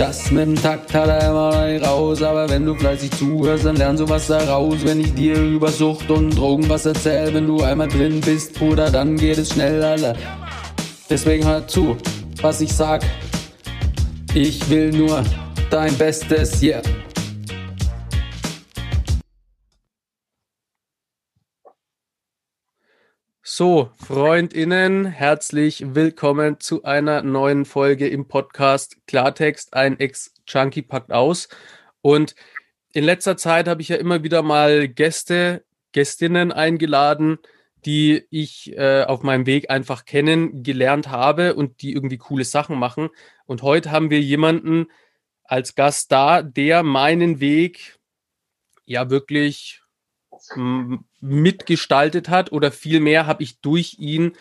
[0.00, 3.66] Das mit dem Takt hat er immer noch nicht raus, aber wenn du fleißig zuhörst,
[3.66, 4.76] dann lernst du was daraus.
[4.82, 8.90] Wenn ich dir über Sucht und Drogen was erzähl, wenn du einmal drin bist, Bruder,
[8.90, 10.16] dann geht es schnell, Alter.
[11.10, 11.98] Deswegen hör zu,
[12.40, 13.02] was ich sag.
[14.32, 15.22] Ich will nur
[15.68, 16.80] dein Bestes, yeah.
[23.60, 29.74] So, Freundinnen, herzlich willkommen zu einer neuen Folge im Podcast Klartext.
[29.74, 31.50] Ein Ex-Junkie packt aus.
[32.00, 32.34] Und
[32.94, 35.62] in letzter Zeit habe ich ja immer wieder mal Gäste,
[35.92, 37.36] Gästinnen eingeladen,
[37.84, 43.10] die ich äh, auf meinem Weg einfach kennengelernt habe und die irgendwie coole Sachen machen.
[43.44, 44.86] Und heute haben wir jemanden
[45.44, 47.98] als Gast da, der meinen Weg
[48.86, 49.82] ja wirklich
[51.20, 54.36] mitgestaltet hat oder vielmehr habe ich durch ihn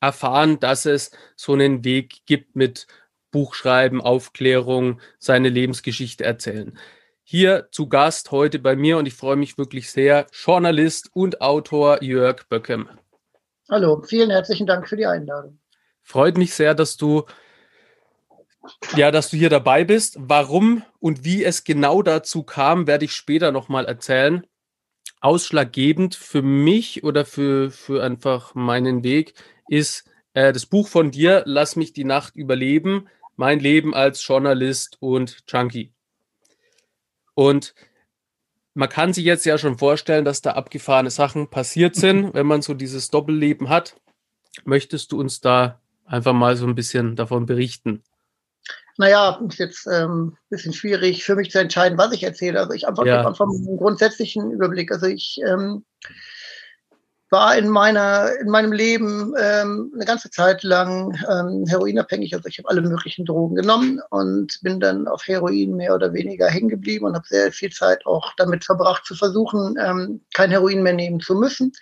[0.00, 2.86] erfahren, dass es so einen Weg gibt mit
[3.30, 6.78] Buchschreiben, Aufklärung, seine Lebensgeschichte erzählen.
[7.22, 12.02] Hier zu Gast heute bei mir und ich freue mich wirklich sehr, Journalist und Autor
[12.02, 12.88] Jörg Böckem.
[13.68, 15.58] Hallo, vielen herzlichen Dank für die Einladung.
[16.02, 17.24] Freut mich sehr, dass du
[18.96, 20.16] ja, dass du hier dabei bist.
[20.18, 24.44] Warum und wie es genau dazu kam, werde ich später nochmal erzählen
[25.20, 29.34] ausschlaggebend für mich oder für, für einfach meinen Weg
[29.68, 34.96] ist äh, das Buch von dir, Lass mich die Nacht überleben, mein Leben als Journalist
[35.00, 35.92] und Junkie.
[37.34, 37.74] Und
[38.74, 42.62] man kann sich jetzt ja schon vorstellen, dass da abgefahrene Sachen passiert sind, wenn man
[42.62, 44.00] so dieses Doppelleben hat.
[44.64, 48.02] Möchtest du uns da einfach mal so ein bisschen davon berichten?
[48.98, 52.60] Naja, ist jetzt ähm, bisschen schwierig für mich zu entscheiden, was ich erzähle.
[52.60, 53.26] Also ich einfach, ja.
[53.26, 54.92] einen grundsätzlichen Überblick.
[54.92, 55.84] Also ich ähm,
[57.30, 62.34] war in meiner in meinem Leben ähm, eine ganze Zeit lang ähm, heroinabhängig.
[62.34, 66.46] Also ich habe alle möglichen Drogen genommen und bin dann auf Heroin mehr oder weniger
[66.46, 70.82] hängen geblieben und habe sehr viel Zeit auch damit verbracht zu versuchen, ähm, kein Heroin
[70.82, 71.72] mehr nehmen zu müssen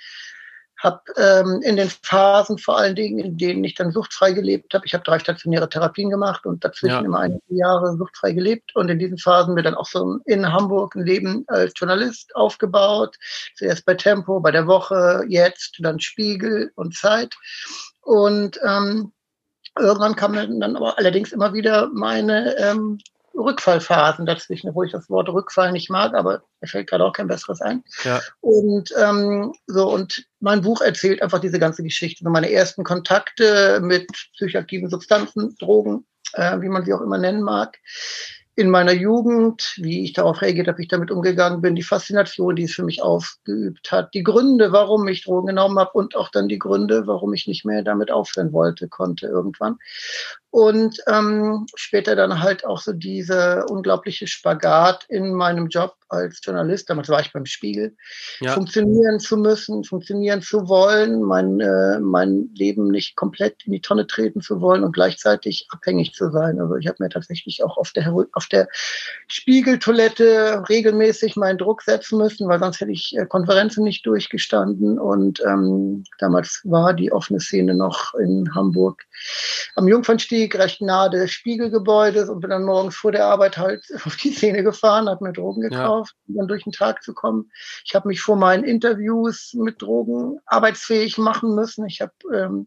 [0.84, 4.86] habe ähm, in den Phasen vor allen Dingen, in denen ich dann suchtfrei gelebt habe,
[4.86, 7.04] ich habe drei stationäre Therapien gemacht und dazwischen ja.
[7.04, 10.94] immer einige Jahre suchtfrei gelebt und in diesen Phasen mir dann auch so in Hamburg
[10.94, 13.16] ein Leben als Journalist aufgebaut.
[13.56, 17.34] Zuerst bei Tempo, bei der Woche, jetzt dann Spiegel und Zeit.
[18.02, 19.12] Und ähm,
[19.78, 22.98] irgendwann kam dann aber allerdings immer wieder meine ähm,
[23.36, 27.26] Rückfallphasen dazwischen, wo ich das Wort Rückfall nicht mag, aber mir fällt gerade auch kein
[27.26, 27.82] besseres ein.
[28.04, 28.20] Ja.
[28.40, 32.28] Und ähm, so, und mein Buch erzählt einfach diese ganze Geschichte.
[32.28, 37.78] meine ersten Kontakte mit psychoaktiven Substanzen, Drogen, äh, wie man sie auch immer nennen mag
[38.56, 42.54] in meiner Jugend, wie ich darauf reagiert habe, wie ich damit umgegangen bin, die Faszination,
[42.54, 46.28] die es für mich ausgeübt hat, die Gründe, warum ich Drogen genommen habe und auch
[46.28, 49.78] dann die Gründe, warum ich nicht mehr damit aufhören wollte, konnte irgendwann.
[50.54, 56.88] Und ähm, später dann halt auch so diese unglaubliche Spagat in meinem Job als Journalist,
[56.88, 57.96] damals war ich beim Spiegel,
[58.38, 58.52] ja.
[58.52, 64.06] funktionieren zu müssen, funktionieren zu wollen, mein, äh, mein Leben nicht komplett in die Tonne
[64.06, 66.60] treten zu wollen und gleichzeitig abhängig zu sein.
[66.60, 68.68] Also ich habe mir tatsächlich auch auf der, auf der
[69.26, 75.00] Spiegeltoilette regelmäßig meinen Druck setzen müssen, weil sonst hätte ich äh, Konferenzen nicht durchgestanden.
[75.00, 79.02] Und ähm, damals war die offene Szene noch in Hamburg
[79.74, 83.84] am Jungfernstieg Weg recht nahe des Spiegelgebäudes und bin dann morgens vor der Arbeit halt
[84.04, 86.28] auf die Szene gefahren, habe mir Drogen gekauft, ja.
[86.28, 87.50] um dann durch den Tag zu kommen.
[87.84, 91.86] Ich habe mich vor meinen Interviews mit Drogen arbeitsfähig machen müssen.
[91.86, 92.66] Ich habe ähm,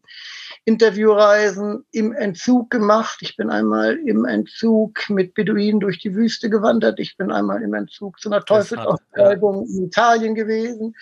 [0.64, 3.18] Interviewreisen im Entzug gemacht.
[3.20, 6.98] Ich bin einmal im Entzug mit Beduinen durch die Wüste gewandert.
[6.98, 9.76] Ich bin einmal im Entzug zu einer Teufelsaustreibung ja.
[9.76, 10.96] in Italien gewesen.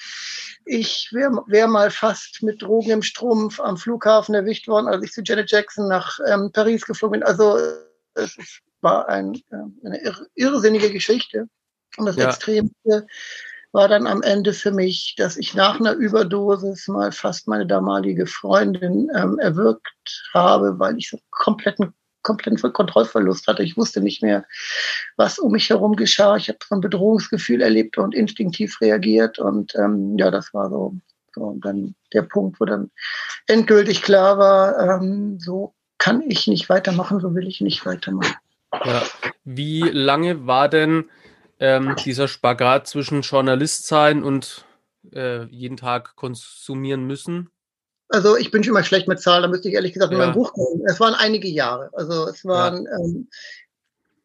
[0.64, 5.12] Ich wäre wär mal fast mit Drogen im Strumpf am Flughafen erwischt worden, als ich
[5.12, 7.23] zu Janet Jackson nach ähm, Paris geflogen bin.
[7.23, 7.59] Also
[8.15, 8.37] es
[8.81, 11.49] war ein, äh, eine irr irrsinnige Geschichte.
[11.97, 12.29] Und das ja.
[12.29, 13.07] Extremste
[13.73, 18.27] war dann am Ende für mich, dass ich nach einer Überdosis mal fast meine damalige
[18.27, 21.93] Freundin ähm, erwürgt habe, weil ich so kompletten
[22.27, 23.63] kompletten Kontrollverlust hatte.
[23.63, 24.45] Ich wusste nicht mehr,
[25.17, 26.37] was um mich herum geschah.
[26.37, 29.39] Ich habe so ein Bedrohungsgefühl erlebt und instinktiv reagiert.
[29.39, 30.97] Und ähm, ja, das war so,
[31.33, 32.91] so dann der Punkt, wo dann
[33.47, 38.37] endgültig klar war, ähm, so kann ich nicht weitermachen, so will ich nicht weitermachen.
[38.72, 39.02] Ja.
[39.44, 41.10] Wie lange war denn
[41.60, 44.64] ähm, dieser Spagat zwischen Journalist sein und
[45.12, 47.50] äh, jeden Tag konsumieren müssen?
[48.08, 50.26] Also ich bin schon immer schlecht mit Zahlen, da müsste ich ehrlich gesagt in ja.
[50.26, 50.82] meinem Buch gucken.
[50.87, 51.90] Es waren einige Jahre.
[51.94, 52.98] Also es waren, ja.
[52.98, 53.28] ähm,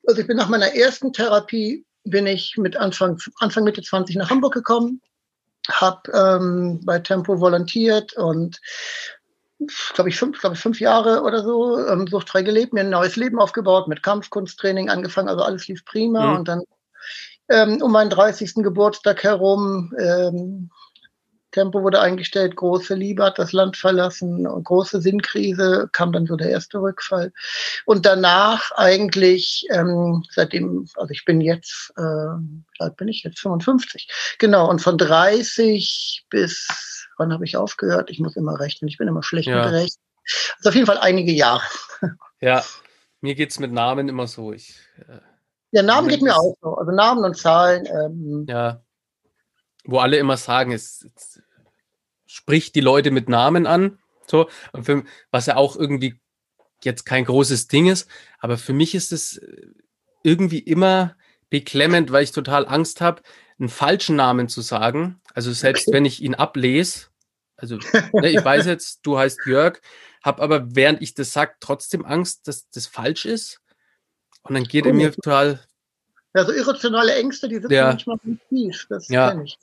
[0.06, 4.29] also ich bin nach meiner ersten Therapie, bin ich mit Anfang, Anfang Mitte 20 nach
[4.29, 5.01] Hamburg gekommen,
[5.69, 8.59] habe ähm, bei Tempo volontiert und
[9.94, 13.16] glaube ich, fünf, glaube ich, fünf Jahre oder so ähm, suchtfrei gelebt, mir ein neues
[13.16, 16.28] Leben aufgebaut, mit Kampfkunsttraining angefangen, also alles lief prima.
[16.28, 16.36] Mhm.
[16.38, 16.63] Und dann
[17.50, 18.56] ähm, um meinen 30.
[18.56, 20.69] Geburtstag herum ähm,
[21.52, 26.50] Tempo wurde eingestellt, große Liebe hat das Land verlassen, große Sinnkrise, kam dann so der
[26.50, 27.34] erste Rückfall.
[27.86, 33.40] Und danach eigentlich, ähm, seitdem, also ich bin jetzt, äh, bin ich jetzt?
[33.40, 34.07] 55.
[34.40, 38.09] Genau, und von 30 bis, wann habe ich aufgehört?
[38.09, 39.63] Ich muss immer rechnen, ich bin immer schlecht ja.
[39.63, 40.03] mit Rechnen.
[40.57, 41.63] Also auf jeden Fall einige Jahre.
[42.44, 42.63] Ja,
[43.21, 44.51] mir geht's mit Namen immer so.
[44.51, 45.19] Ich, äh,
[45.71, 46.75] ja, Namen geht mir auch so.
[46.75, 47.85] Also Namen und Zahlen.
[47.85, 48.81] Ähm, ja
[49.83, 51.41] wo alle immer sagen, es, es
[52.25, 54.00] spricht die Leute mit Namen an.
[54.27, 54.50] So,
[54.81, 56.19] für, was ja auch irgendwie
[56.83, 58.07] jetzt kein großes Ding ist,
[58.39, 59.39] aber für mich ist es
[60.23, 61.15] irgendwie immer
[61.50, 63.21] beklemmend, weil ich total Angst habe,
[63.59, 65.21] einen falschen Namen zu sagen.
[65.33, 65.97] Also selbst okay.
[65.97, 67.07] wenn ich ihn ablese,
[67.62, 67.78] also
[68.13, 69.80] ne, ich weiß jetzt, du heißt Jörg,
[70.24, 73.60] habe aber während ich das sage trotzdem Angst, dass das falsch ist.
[74.44, 74.90] Und dann geht oh.
[74.90, 75.60] er mir total
[76.34, 77.88] ja, so irrationale Ängste, die sitzen ja.
[77.88, 78.18] manchmal
[78.50, 78.88] tief.
[78.90, 79.31] Das ja.
[79.31, 79.58] kenne ich.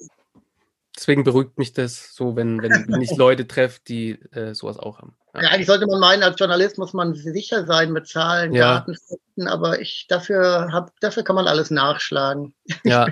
[0.94, 4.98] Deswegen beruhigt mich das so, wenn, wenn, wenn ich Leute treffe, die äh, sowas auch
[4.98, 5.14] haben.
[5.34, 5.42] Ja.
[5.42, 5.48] ja.
[5.50, 8.80] eigentlich sollte man meinen, als Journalist muss man sicher sein mit Zahlen, ja.
[8.80, 12.54] Daten, Fakten, aber ich dafür hab, dafür kann man alles nachschlagen.
[12.84, 13.06] Ja.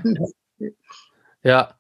[1.42, 1.75] ja.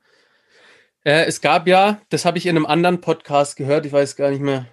[1.06, 4.30] Äh, es gab ja, das habe ich in einem anderen Podcast gehört, ich weiß gar
[4.30, 4.66] nicht mehr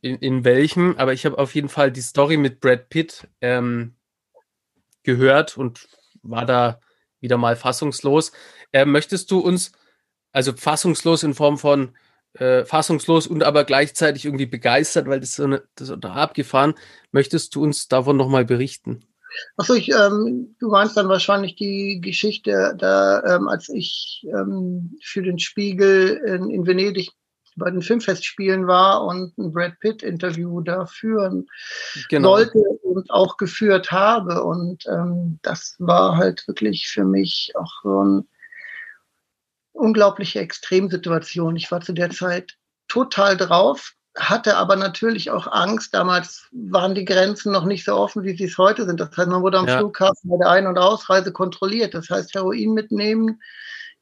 [0.00, 3.94] in, in welchem, aber ich habe auf jeden Fall die Story mit Brad Pitt ähm,
[5.02, 5.86] gehört und
[6.22, 6.80] war da
[7.20, 8.32] wieder mal fassungslos.
[8.72, 9.72] Äh, möchtest du uns,
[10.32, 11.94] also fassungslos in Form von
[12.32, 16.72] äh, fassungslos und aber gleichzeitig irgendwie begeistert, weil das so eine, das ist abgefahren,
[17.12, 19.04] möchtest du uns davon nochmal berichten?
[19.56, 25.22] Achso, ich, ähm, du meinst dann wahrscheinlich die Geschichte, da, ähm, als ich ähm, für
[25.22, 27.10] den Spiegel in, in Venedig
[27.56, 31.46] bei den Filmfestspielen war und ein Brad Pitt-Interview da führen
[32.08, 32.30] genau.
[32.30, 34.42] wollte und auch geführt habe.
[34.42, 38.24] Und ähm, das war halt wirklich für mich auch so eine
[39.72, 41.56] unglaubliche Extremsituation.
[41.56, 42.56] Ich war zu der Zeit
[42.88, 45.94] total drauf, hatte aber natürlich auch Angst.
[45.94, 49.00] Damals waren die Grenzen noch nicht so offen, wie sie es heute sind.
[49.00, 49.78] Das heißt, man wurde am ja.
[49.78, 51.94] Flughafen bei der Ein- und Ausreise kontrolliert.
[51.94, 53.40] Das heißt, Heroin mitnehmen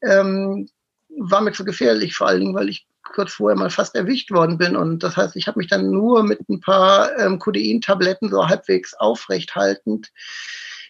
[0.01, 0.69] ähm,
[1.17, 4.57] war mir zu gefährlich, vor allen Dingen, weil ich kurz vorher mal fast erwischt worden
[4.57, 4.75] bin.
[4.75, 8.93] Und das heißt, ich habe mich dann nur mit ein paar ähm, Codein-Tabletten so halbwegs
[8.93, 10.11] aufrecht haltend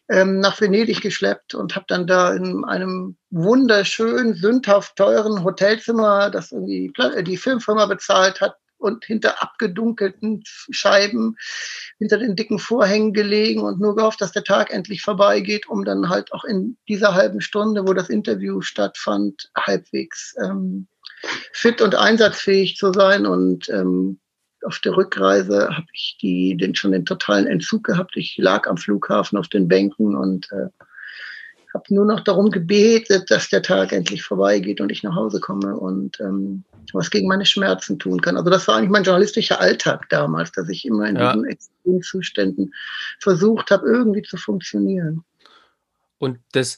[0.09, 6.51] ähm, nach Venedig geschleppt und habe dann da in einem wunderschönen, sündhaft teuren Hotelzimmer, das
[6.51, 6.91] irgendwie
[7.23, 11.37] die Filmfirma bezahlt hat, und hinter abgedunkelten Scheiben,
[11.97, 16.09] hinter den dicken Vorhängen gelegen und nur gehofft, dass der Tag endlich vorbeigeht, um dann
[16.09, 20.87] halt auch in dieser halben Stunde, wo das Interview stattfand, halbwegs ähm,
[21.51, 23.25] fit und einsatzfähig zu sein.
[23.25, 24.19] Und ähm,
[24.63, 28.15] auf der Rückreise habe ich die, den schon den totalen Entzug gehabt.
[28.15, 30.67] Ich lag am Flughafen auf den Bänken und äh,
[31.73, 35.75] habe nur noch darum gebetet, dass der Tag endlich vorbeigeht und ich nach Hause komme
[35.75, 36.63] und ähm,
[36.93, 38.37] was gegen meine Schmerzen tun kann.
[38.37, 41.33] Also das war eigentlich mein journalistischer Alltag damals, dass ich immer in ja.
[41.33, 42.73] diesen extremen Zuständen
[43.19, 45.23] versucht habe, irgendwie zu funktionieren.
[46.17, 46.77] Und das,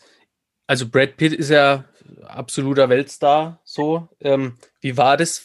[0.68, 1.86] also Brad Pitt ist ja
[2.24, 4.10] absoluter Weltstar, so.
[4.20, 5.44] Ähm, wie war das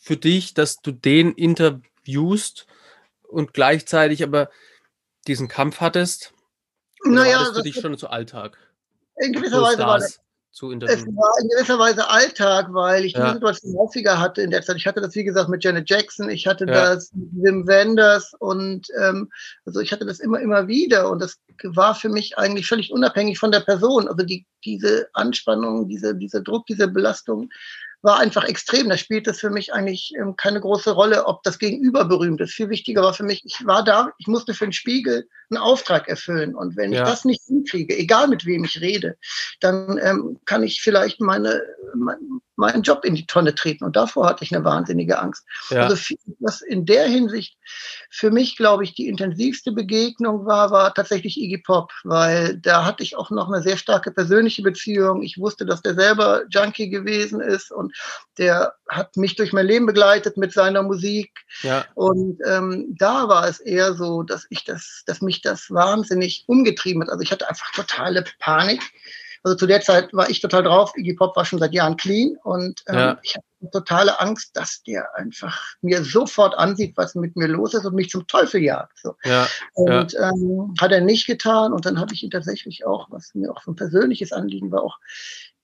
[0.00, 2.66] für dich, dass du den interviewst
[3.28, 4.50] und gleichzeitig aber
[5.26, 6.32] diesen Kampf hattest?
[7.04, 8.58] Oder naja, war das für dich schon so Alltag?
[9.16, 13.28] In gewisser Weise war das, zu Es war in gewisser Weise Alltag, weil ich ja.
[13.28, 14.76] die Situation häufiger hatte in der Zeit.
[14.76, 16.94] Ich hatte das, wie gesagt, mit Janet Jackson, ich hatte ja.
[16.94, 19.30] das mit Wim Wenders und ähm,
[19.64, 23.38] also ich hatte das immer, immer wieder und das war für mich eigentlich völlig unabhängig
[23.38, 24.08] von der Person.
[24.08, 27.50] Also die, diese Anspannung, diese, dieser Druck, diese Belastung
[28.02, 28.88] war einfach extrem.
[28.88, 32.52] Da spielt es für mich eigentlich ähm, keine große Rolle, ob das Gegenüber berühmt ist.
[32.52, 36.08] Viel wichtiger war für mich, ich war da, ich musste für den Spiegel einen Auftrag
[36.08, 36.54] erfüllen.
[36.54, 37.02] Und wenn ja.
[37.02, 39.16] ich das nicht hinkriege, egal mit wem ich rede,
[39.60, 41.62] dann ähm, kann ich vielleicht meine,
[41.94, 43.84] mein, meinen Job in die Tonne treten.
[43.84, 45.44] Und davor hatte ich eine wahnsinnige Angst.
[45.70, 45.84] Ja.
[45.84, 47.56] Also was in der Hinsicht
[48.10, 53.04] für mich, glaube ich, die intensivste Begegnung war, war tatsächlich Iggy Pop, weil da hatte
[53.04, 55.22] ich auch noch eine sehr starke persönliche Beziehung.
[55.22, 57.96] Ich wusste, dass der selber Junkie gewesen ist und
[58.38, 61.30] der hat mich durch mein Leben begleitet mit seiner Musik.
[61.62, 61.84] Ja.
[61.94, 67.02] Und ähm, da war es eher so, dass ich das, dass mich das wahnsinnig umgetrieben
[67.02, 67.10] hat.
[67.10, 68.82] Also ich hatte einfach totale Panik
[69.42, 70.92] Also zu der Zeit war ich total drauf.
[70.96, 73.18] Iggy Pop war schon seit Jahren clean und ähm, ja.
[73.22, 77.84] ich hatte totale Angst, dass der einfach mir sofort ansieht, was mit mir los ist
[77.84, 78.98] und mich zum Teufel jagt.
[78.98, 79.14] So.
[79.24, 79.48] Ja.
[79.74, 80.30] Und ja.
[80.30, 83.62] Ähm, hat er nicht getan und dann habe ich ihn tatsächlich auch, was mir auch
[83.62, 84.98] so ein persönliches Anliegen war, auch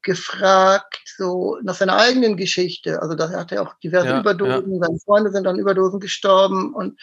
[0.02, 3.00] gefragt, so nach seiner eigenen Geschichte.
[3.00, 7.00] Also da hat er auch diverse Überdosen, seine Freunde sind an Überdosen gestorben und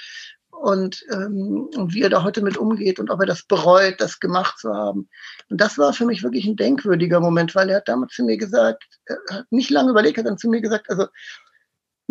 [0.61, 4.59] und, ähm, wie er da heute mit umgeht und ob er das bereut, das gemacht
[4.59, 5.09] zu haben.
[5.49, 8.37] Und das war für mich wirklich ein denkwürdiger Moment, weil er hat damals zu mir
[8.37, 11.07] gesagt, er hat nicht lange überlegt, hat dann zu mir gesagt, also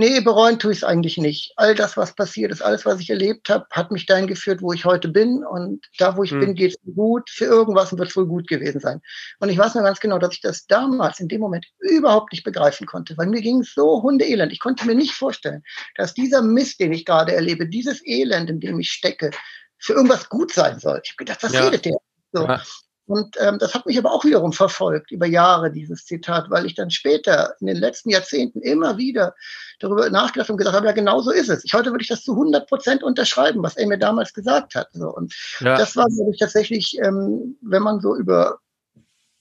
[0.01, 1.53] Nee, bereuen tue ich es eigentlich nicht.
[1.57, 4.73] All das, was passiert ist, alles, was ich erlebt habe, hat mich dahin geführt, wo
[4.73, 5.45] ich heute bin.
[5.45, 6.41] Und da, wo ich hm.
[6.41, 7.29] bin, geht es gut.
[7.29, 9.03] Für irgendwas wird es wohl gut gewesen sein.
[9.41, 12.45] Und ich weiß noch ganz genau, dass ich das damals in dem Moment überhaupt nicht
[12.45, 14.53] begreifen konnte, weil mir ging es so hundeelend.
[14.53, 15.63] Ich konnte mir nicht vorstellen,
[15.97, 19.33] dass dieser Mist, den ich gerade erlebe, dieses Elend, in dem ich stecke,
[19.77, 21.03] für irgendwas gut sein soll.
[21.05, 21.65] Ich habe gedacht, was ja.
[21.65, 21.99] redet der?
[22.33, 22.47] So.
[22.47, 22.63] Ja.
[23.11, 26.77] Und ähm, das hat mich aber auch wiederum verfolgt über Jahre, dieses Zitat, weil ich
[26.77, 29.35] dann später in den letzten Jahrzehnten immer wieder
[29.81, 31.65] darüber nachgedacht und gesagt habe, ja, genau so ist es.
[31.65, 34.91] Ich, heute würde ich das zu 100 Prozent unterschreiben, was er mir damals gesagt hat.
[34.93, 35.09] So.
[35.09, 35.77] Und ja.
[35.77, 38.61] das war, glaube ich, tatsächlich, ähm, wenn man so über,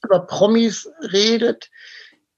[0.04, 1.70] über Promis redet,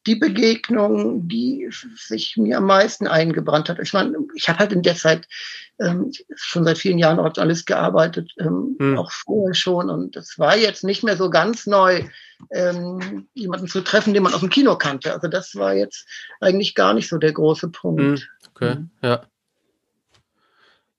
[0.07, 3.79] die Begegnung, die sich mir am meisten eingebrannt hat.
[3.79, 5.27] Ich meine, ich habe halt in der Zeit
[5.79, 8.97] ähm, schon seit vielen Jahren als alles gearbeitet, ähm, hm.
[8.97, 9.89] auch vorher schon.
[9.89, 12.03] Und es war jetzt nicht mehr so ganz neu,
[12.51, 15.13] ähm, jemanden zu treffen, den man aus dem Kino kannte.
[15.13, 16.07] Also das war jetzt
[16.39, 18.01] eigentlich gar nicht so der große Punkt.
[18.01, 18.19] Hm.
[18.49, 18.89] Okay, hm.
[19.03, 19.21] ja.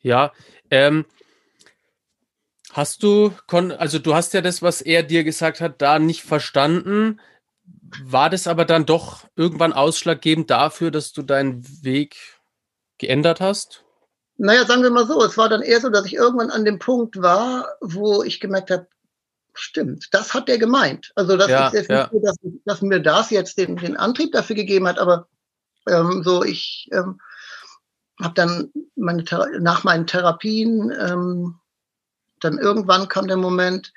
[0.05, 0.33] Ja,
[0.71, 1.05] ähm,
[2.73, 7.21] hast du, also du hast ja das, was er dir gesagt hat, da nicht verstanden.
[8.05, 12.17] War das aber dann doch irgendwann ausschlaggebend dafür, dass du deinen Weg
[12.99, 13.85] geändert hast?
[14.39, 16.79] Naja, sagen wir mal so, es war dann eher so, dass ich irgendwann an dem
[16.79, 18.87] Punkt war, wo ich gemerkt habe,
[19.55, 21.13] stimmt, das hat der gemeint.
[21.15, 22.03] Also das ja, ist jetzt ja.
[22.03, 25.29] nicht so, dass, dass, mir das jetzt den, den Antrieb dafür gegeben hat, aber
[25.89, 27.21] ähm, so ich ähm,
[28.21, 29.25] habe dann meine,
[29.61, 31.59] nach meinen Therapien ähm,
[32.41, 33.93] dann irgendwann kam der Moment,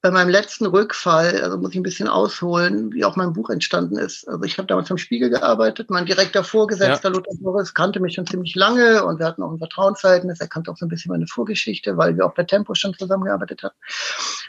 [0.00, 3.98] bei meinem letzten Rückfall, also muss ich ein bisschen ausholen, wie auch mein Buch entstanden
[3.98, 4.28] ist.
[4.28, 5.90] Also ich habe damals am Spiegel gearbeitet.
[5.90, 7.14] Mein direkter Vorgesetzter, ja.
[7.16, 10.38] Lothar Boris, kannte mich schon ziemlich lange und wir hatten auch ein Vertrauensverhältnis.
[10.40, 13.64] Er kannte auch so ein bisschen meine Vorgeschichte, weil wir auch bei Tempo schon zusammengearbeitet
[13.64, 13.76] hatten.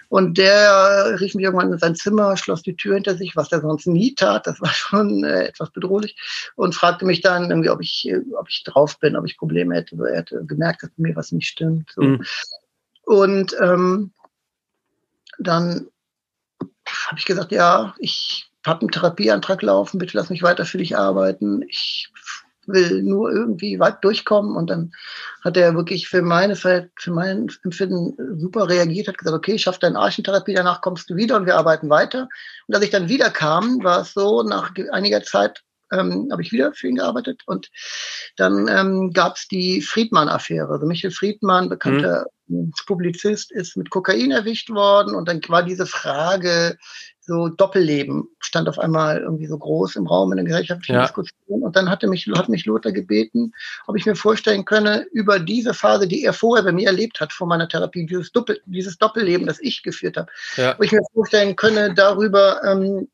[0.10, 3.62] Und der rief mich irgendwann in sein Zimmer, schloss die Tür hinter sich, was er
[3.62, 4.46] sonst nie tat.
[4.46, 6.16] Das war schon äh, etwas bedrohlich
[6.58, 9.96] und fragte mich dann irgendwie, ob ich, ob ich drauf bin, ob ich Probleme hätte.
[9.96, 11.92] Er hätte gemerkt, dass mir was nicht stimmt.
[11.96, 12.04] So.
[12.04, 12.24] Mhm.
[13.04, 14.12] Und ähm,
[15.40, 15.88] dann
[17.08, 20.98] habe ich gesagt, ja, ich habe einen Therapieantrag laufen, bitte lass mich weiter für dich
[20.98, 21.64] arbeiten.
[21.68, 22.12] Ich
[22.68, 24.56] will nur irgendwie weit durchkommen.
[24.56, 24.92] Und dann
[25.44, 30.00] hat er wirklich für meine für mein Empfinden super reagiert, hat gesagt, okay, schaff deine
[30.00, 32.28] Archentherapie, danach kommst du wieder und wir arbeiten weiter.
[32.68, 36.52] Und als ich dann wieder kam, war es so, nach einiger Zeit ähm, habe ich
[36.52, 37.70] wieder für ihn gearbeitet und
[38.36, 40.70] dann ähm, gab es die Friedmann-Affäre.
[40.70, 42.72] Also Michael Friedmann, bekannter mhm.
[42.86, 46.78] Publizist, ist mit Kokain erwischt worden und dann war diese Frage,
[47.30, 51.04] so Doppelleben stand auf einmal irgendwie so groß im Raum in der gesellschaftlichen ja.
[51.04, 51.62] Diskussion.
[51.62, 53.54] Und dann hatte mich, hat mich Lothar gebeten,
[53.86, 57.32] ob ich mir vorstellen könne, über diese Phase, die er vorher bei mir erlebt hat,
[57.32, 60.74] vor meiner Therapie, dieses, Doppel, dieses Doppelleben, das ich geführt habe, ja.
[60.74, 63.08] ob ich mir vorstellen könne, darüber ähm,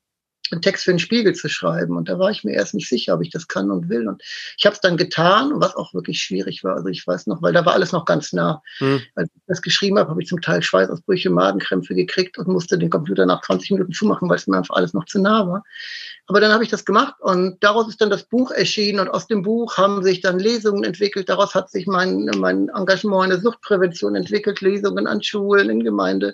[0.51, 1.97] einen Text für den Spiegel zu schreiben.
[1.97, 4.07] Und da war ich mir erst nicht sicher, ob ich das kann und will.
[4.07, 4.21] Und
[4.57, 6.75] ich habe es dann getan, was auch wirklich schwierig war.
[6.75, 8.61] Also ich weiß noch, weil da war alles noch ganz nah.
[8.79, 9.01] Mhm.
[9.15, 12.89] Als ich das geschrieben habe, habe ich zum Teil Schweißausbrüche, Magenkrämpfe gekriegt und musste den
[12.89, 15.63] Computer nach 20 Minuten zumachen, weil es mir einfach alles noch zu nah war.
[16.27, 19.27] Aber dann habe ich das gemacht und daraus ist dann das Buch erschienen und aus
[19.27, 21.29] dem Buch haben sich dann Lesungen entwickelt.
[21.29, 26.33] Daraus hat sich mein, mein Engagement in der Suchtprävention entwickelt, Lesungen an Schulen, in Gemeinde,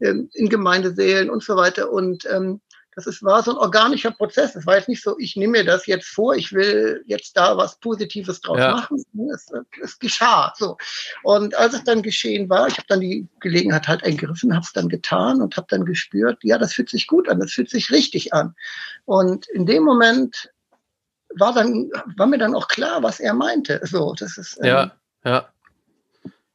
[0.00, 1.92] ähm, in Gemeindesälen und so weiter.
[1.92, 2.60] Und ähm,
[2.96, 4.56] das ist, war so ein organischer Prozess.
[4.56, 7.54] Es war jetzt nicht so, ich nehme mir das jetzt vor, ich will jetzt da
[7.58, 8.70] was Positives draus ja.
[8.70, 9.04] machen.
[9.34, 10.78] Es, es, geschah so.
[11.22, 14.72] Und als es dann geschehen war, ich habe dann die Gelegenheit halt ergriffen, habe es
[14.72, 17.90] dann getan und habe dann gespürt, ja, das fühlt sich gut an, das fühlt sich
[17.90, 18.54] richtig an.
[19.04, 20.50] Und in dem Moment
[21.34, 23.78] war dann war mir dann auch klar, was er meinte.
[23.84, 24.90] So, das ist ja, ähm,
[25.22, 25.48] ja.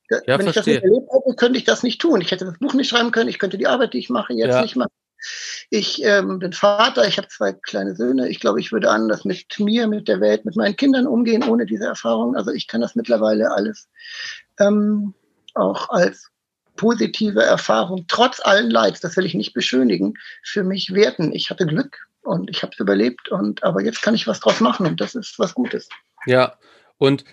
[0.10, 0.50] Ja, Wenn verstehe.
[0.50, 2.20] ich das nicht erlebt hätte, könnte ich das nicht tun.
[2.20, 4.56] Ich hätte das Buch nicht schreiben können, ich könnte die Arbeit, die ich mache, jetzt
[4.56, 4.62] ja.
[4.62, 4.92] nicht machen.
[5.70, 8.30] Ich ähm, bin Vater, ich habe zwei kleine Söhne.
[8.30, 11.66] Ich glaube, ich würde anders mit mir, mit der Welt, mit meinen Kindern umgehen ohne
[11.66, 12.36] diese Erfahrung.
[12.36, 13.88] Also ich kann das mittlerweile alles
[14.60, 15.14] ähm,
[15.54, 16.32] auch als
[16.76, 21.32] positive Erfahrung, trotz allen Leids, das will ich nicht beschönigen, für mich werten.
[21.34, 24.60] Ich hatte Glück und ich habe es überlebt und aber jetzt kann ich was draus
[24.62, 25.90] machen und das ist was Gutes.
[26.26, 26.58] Ja,
[26.98, 27.24] und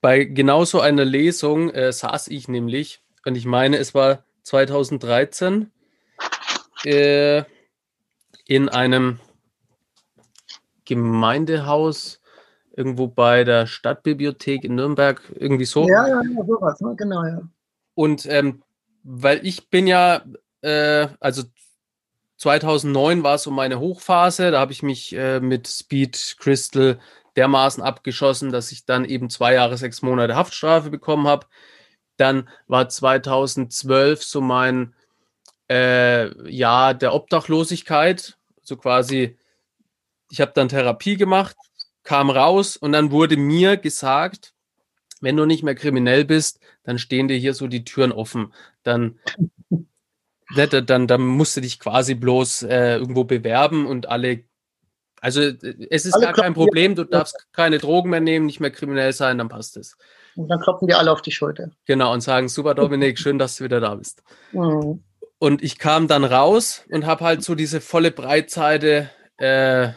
[0.00, 5.70] bei genauso einer Lesung äh, saß ich nämlich, und ich meine, es war 2013,
[6.84, 7.44] äh,
[8.46, 9.18] in einem
[10.84, 12.20] Gemeindehaus
[12.76, 15.86] irgendwo bei der Stadtbibliothek in Nürnberg, irgendwie so.
[15.88, 16.94] Ja, ja, ja sowas, ne?
[16.96, 17.42] genau, ja.
[17.94, 18.62] Und ähm,
[19.02, 20.22] weil ich bin ja,
[20.62, 21.42] äh, also
[22.38, 26.98] 2009 war so meine Hochphase, da habe ich mich äh, mit Speed Crystal
[27.36, 31.46] dermaßen abgeschossen, dass ich dann eben zwei Jahre, sechs Monate Haftstrafe bekommen habe.
[32.16, 34.94] Dann war 2012 so mein
[35.70, 39.38] äh, Jahr der Obdachlosigkeit, so quasi,
[40.30, 41.56] ich habe dann Therapie gemacht,
[42.02, 44.52] kam raus und dann wurde mir gesagt,
[45.20, 48.52] wenn du nicht mehr kriminell bist, dann stehen dir hier so die Türen offen.
[48.82, 49.20] Dann,
[50.56, 54.44] dann, dann, dann musst du dich quasi bloß äh, irgendwo bewerben und alle.
[55.20, 58.70] Also es ist alle gar kein Problem, du darfst keine Drogen mehr nehmen, nicht mehr
[58.70, 59.98] kriminell sein, dann passt es.
[60.34, 61.70] Und dann klopfen dir alle auf die Schulter.
[61.84, 64.22] Genau, und sagen, super Dominik, schön, dass du wieder da bist.
[64.52, 65.04] Mhm.
[65.42, 69.88] Und ich kam dann raus und habe halt so diese volle Breitseite äh,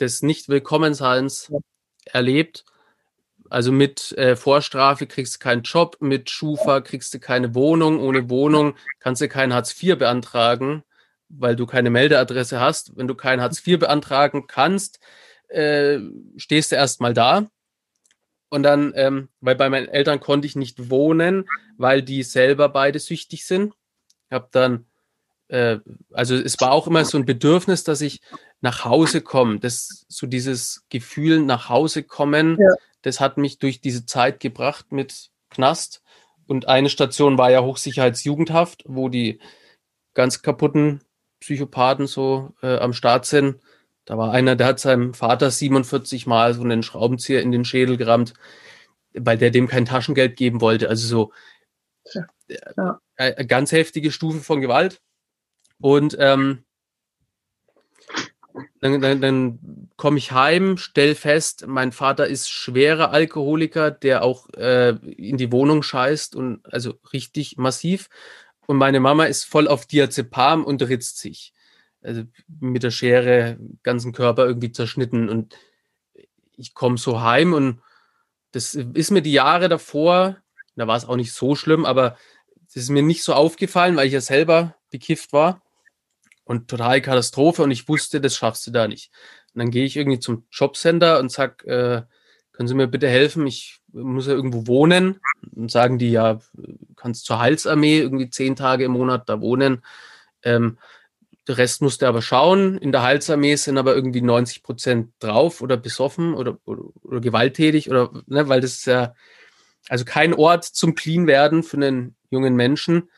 [0.00, 1.58] des Nicht-Willkommenseins ja.
[2.06, 2.64] erlebt.
[3.48, 8.28] Also mit äh, Vorstrafe kriegst du keinen Job, mit Schufa kriegst du keine Wohnung, ohne
[8.28, 10.82] Wohnung kannst du kein Hartz IV beantragen,
[11.28, 12.96] weil du keine Meldeadresse hast.
[12.96, 14.98] Wenn du kein Hartz IV beantragen kannst,
[15.46, 16.00] äh,
[16.36, 17.46] stehst du erstmal da.
[18.48, 22.98] Und dann, ähm, weil bei meinen Eltern konnte ich nicht wohnen, weil die selber beide
[22.98, 23.74] süchtig sind.
[24.28, 24.86] Ich habe dann
[25.48, 25.78] äh,
[26.12, 28.20] also es war auch immer so ein Bedürfnis, dass ich
[28.60, 29.58] nach Hause komme.
[29.58, 32.68] Das, so dieses Gefühl nach Hause kommen, ja.
[33.02, 36.02] das hat mich durch diese Zeit gebracht mit Knast.
[36.46, 39.40] Und eine Station war ja Hochsicherheitsjugendhaft, wo die
[40.14, 41.02] ganz kaputten
[41.40, 43.60] Psychopathen so äh, am Start sind.
[44.04, 47.98] Da war einer, der hat seinem Vater 47 Mal so einen Schraubenzieher in den Schädel
[47.98, 48.32] gerammt,
[49.12, 50.88] weil der dem kein Taschengeld geben wollte.
[50.88, 51.32] Also so
[52.14, 52.26] ja.
[52.76, 53.00] Ja.
[53.16, 55.00] Äh, ganz heftige Stufe von Gewalt.
[55.80, 56.64] Und ähm,
[58.80, 64.48] dann, dann, dann komme ich heim, stell fest, mein Vater ist schwerer Alkoholiker, der auch
[64.54, 68.08] äh, in die Wohnung scheißt und also richtig massiv.
[68.66, 71.52] Und meine Mama ist voll auf Diazepam und ritzt sich.
[72.02, 72.22] Also
[72.60, 75.28] mit der Schere ganzen Körper irgendwie zerschnitten.
[75.28, 75.56] Und
[76.56, 77.80] ich komme so heim und
[78.52, 80.38] das ist mir die Jahre davor,
[80.78, 82.16] da war es auch nicht so schlimm, aber
[82.66, 85.62] das ist mir nicht so aufgefallen, weil ich ja selber bekifft war
[86.44, 89.10] und total Katastrophe und ich wusste, das schaffst du da nicht.
[89.54, 92.02] Und dann gehe ich irgendwie zum Jobcenter und sag, äh,
[92.52, 93.46] können Sie mir bitte helfen?
[93.46, 95.20] Ich muss ja irgendwo wohnen.
[95.54, 96.40] Und sagen die, ja,
[96.96, 99.84] kannst zur Heilsarmee irgendwie zehn Tage im Monat da wohnen.
[100.42, 100.78] Ähm,
[101.46, 102.76] der Rest musst du aber schauen.
[102.78, 107.90] In der Heilsarmee sind aber irgendwie 90 Prozent drauf oder besoffen oder, oder, oder gewalttätig
[107.90, 109.14] oder, ne, weil das ist ja,
[109.88, 113.10] also kein Ort zum Clean werden für einen jungen Menschen.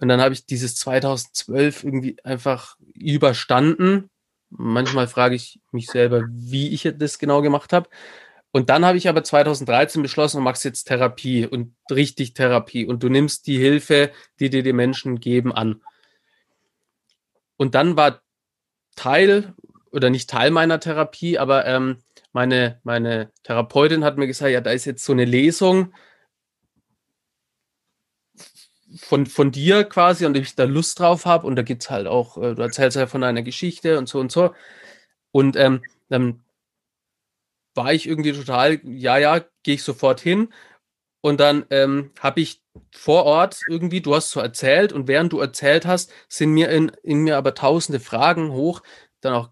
[0.00, 4.10] Und dann habe ich dieses 2012 irgendwie einfach überstanden.
[4.50, 7.88] Manchmal frage ich mich selber, wie ich das genau gemacht habe.
[8.50, 13.02] Und dann habe ich aber 2013 beschlossen, du machst jetzt Therapie und richtig Therapie und
[13.02, 15.82] du nimmst die Hilfe, die dir die Menschen geben, an.
[17.56, 18.22] Und dann war
[18.96, 19.52] Teil
[19.92, 21.98] oder nicht Teil meiner Therapie, aber ähm,
[22.32, 25.92] meine, meine Therapeutin hat mir gesagt, ja, da ist jetzt so eine Lesung
[28.98, 32.06] von, von dir quasi und ich da Lust drauf habe und da gibt es halt
[32.06, 34.54] auch, äh, du erzählst ja von deiner Geschichte und so und so.
[35.30, 36.44] Und ähm, dann
[37.74, 40.52] war ich irgendwie total, ja, ja, gehe ich sofort hin.
[41.20, 42.62] Und dann ähm, habe ich
[42.94, 46.92] vor Ort irgendwie, du hast so erzählt und während du erzählt hast, sind mir in,
[47.02, 48.82] in mir aber tausende Fragen hoch.
[49.20, 49.50] Dann auch,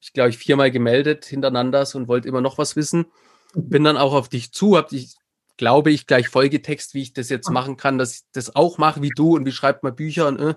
[0.00, 3.06] ich glaube, ich viermal gemeldet hintereinander und wollte immer noch was wissen.
[3.54, 5.16] Bin dann auch auf dich zu, habe dich
[5.56, 9.02] glaube ich, gleich Folgetext, wie ich das jetzt machen kann, dass ich das auch mache
[9.02, 10.54] wie du und wie schreibt man Bücher und äh.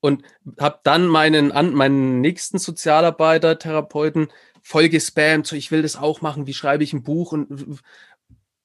[0.00, 0.22] und
[0.58, 4.28] habe dann meinen an, meinen nächsten Sozialarbeiter, Therapeuten
[4.62, 7.80] voll gespammt, so ich will das auch machen, wie schreibe ich ein Buch und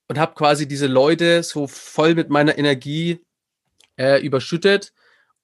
[0.07, 3.21] und habe quasi diese Leute so voll mit meiner Energie
[3.97, 4.93] äh, überschüttet.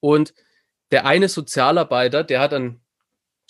[0.00, 0.34] Und
[0.90, 2.80] der eine Sozialarbeiter, der hat dann,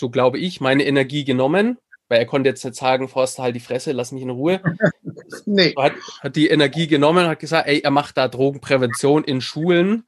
[0.01, 1.79] so glaube ich, meine Energie genommen
[2.13, 4.61] weil er konnte jetzt nicht sagen, Forster, halt die Fresse, lass mich in Ruhe.
[5.47, 5.73] nee.
[5.79, 10.05] Hat, hat die Energie genommen, hat gesagt, ey, er macht da Drogenprävention in Schulen.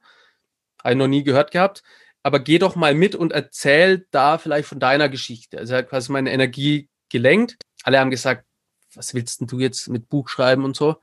[0.83, 1.81] Habe ich noch nie gehört gehabt.
[2.21, 5.57] Aber geh doch mal mit und erzähl da vielleicht von deiner Geschichte.
[5.57, 7.57] Also er hat quasi meine Energie gelenkt.
[7.81, 8.45] Alle haben gesagt,
[8.93, 10.97] was willst denn du jetzt mit Buch schreiben und so?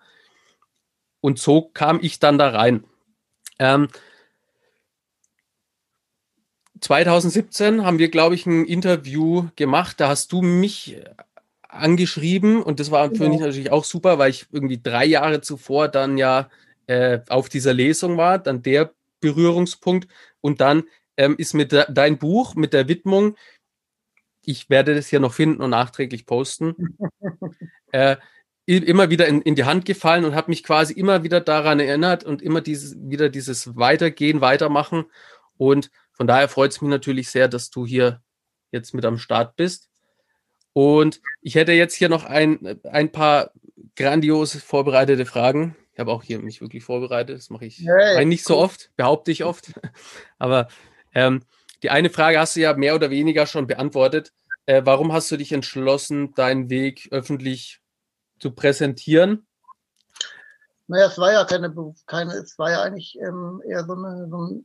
[1.21, 2.85] Und so kam ich dann da rein.
[3.59, 3.89] Ähm,
[6.83, 10.01] 2017 haben wir, glaube ich, ein Interview gemacht.
[10.01, 11.01] Da hast du mich
[11.69, 13.47] angeschrieben und das war für mich genau.
[13.47, 16.51] natürlich auch super, weil ich irgendwie drei Jahre zuvor dann ja
[16.87, 20.09] äh, auf dieser Lesung war, dann der Berührungspunkt
[20.41, 20.85] und dann
[21.17, 23.37] ähm, ist mit de dein Buch mit der Widmung
[24.45, 26.97] ich werde das hier noch finden und nachträglich posten,
[27.93, 28.17] äh,
[28.67, 32.25] immer wieder in, in die Hand gefallen und habe mich quasi immer wieder daran erinnert
[32.25, 35.05] und immer dieses, wieder dieses Weitergehen, Weitermachen.
[35.57, 38.23] Und von daher freut es mich natürlich sehr, dass du hier
[38.71, 39.91] jetzt mit am Start bist.
[40.73, 43.53] Und ich hätte jetzt hier noch ein, ein paar
[43.97, 45.77] grandios vorbereitete Fragen.
[45.93, 47.37] Ich habe auch hier mich wirklich vorbereitet.
[47.37, 49.73] Das mache ich hey, nicht so oft, behaupte ich oft.
[50.39, 50.69] Aber
[51.15, 51.43] ähm,
[51.83, 54.33] die eine Frage hast du ja mehr oder weniger schon beantwortet.
[54.65, 57.81] Äh, warum hast du dich entschlossen, deinen Weg öffentlich
[58.39, 59.47] zu präsentieren?
[60.87, 61.75] Naja, es war ja keine,
[62.07, 64.65] keine es war ja eigentlich ähm, eher so, eine, so ein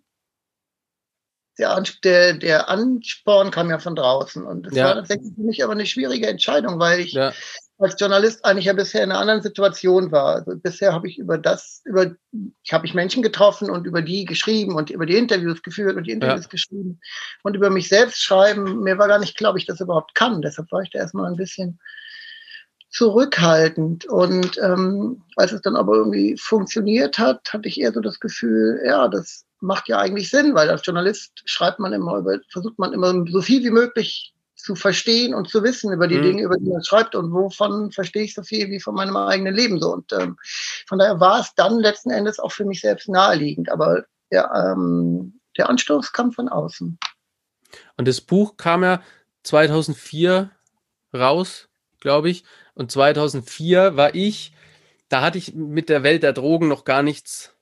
[1.57, 4.45] der, der, der Ansporn kam ja von draußen.
[4.45, 4.85] Und es ja.
[4.85, 7.33] war tatsächlich für mich aber eine schwierige Entscheidung, weil ich ja.
[7.77, 10.35] als Journalist eigentlich ja bisher in einer anderen Situation war.
[10.35, 12.15] Also bisher habe ich über das, über,
[12.63, 16.05] ich habe ich Menschen getroffen und über die geschrieben und über die Interviews geführt und
[16.05, 16.49] die Interviews ja.
[16.49, 16.99] geschrieben
[17.43, 18.81] und über mich selbst schreiben.
[18.81, 20.41] Mir war gar nicht klar, ob ich das überhaupt kann.
[20.41, 21.79] Deshalb war ich da erstmal ein bisschen
[22.89, 24.05] zurückhaltend.
[24.05, 28.81] Und ähm, als es dann aber irgendwie funktioniert hat, hatte ich eher so das Gefühl,
[28.85, 32.93] ja, das macht ja eigentlich Sinn, weil als Journalist schreibt man immer über, versucht man
[32.93, 36.23] immer so viel wie möglich zu verstehen und zu wissen über die mhm.
[36.23, 39.55] Dinge, über die man schreibt und wovon verstehe ich so viel wie von meinem eigenen
[39.55, 39.93] Leben so.
[39.93, 40.37] Und ähm,
[40.87, 43.71] von daher war es dann letzten Endes auch für mich selbst naheliegend.
[43.71, 46.97] Aber der, ähm, der Anstoß kam von außen.
[47.97, 49.01] Und das Buch kam ja
[49.43, 50.51] 2004
[51.13, 52.43] raus, glaube ich.
[52.73, 54.53] Und 2004 war ich,
[55.07, 57.56] da hatte ich mit der Welt der Drogen noch gar nichts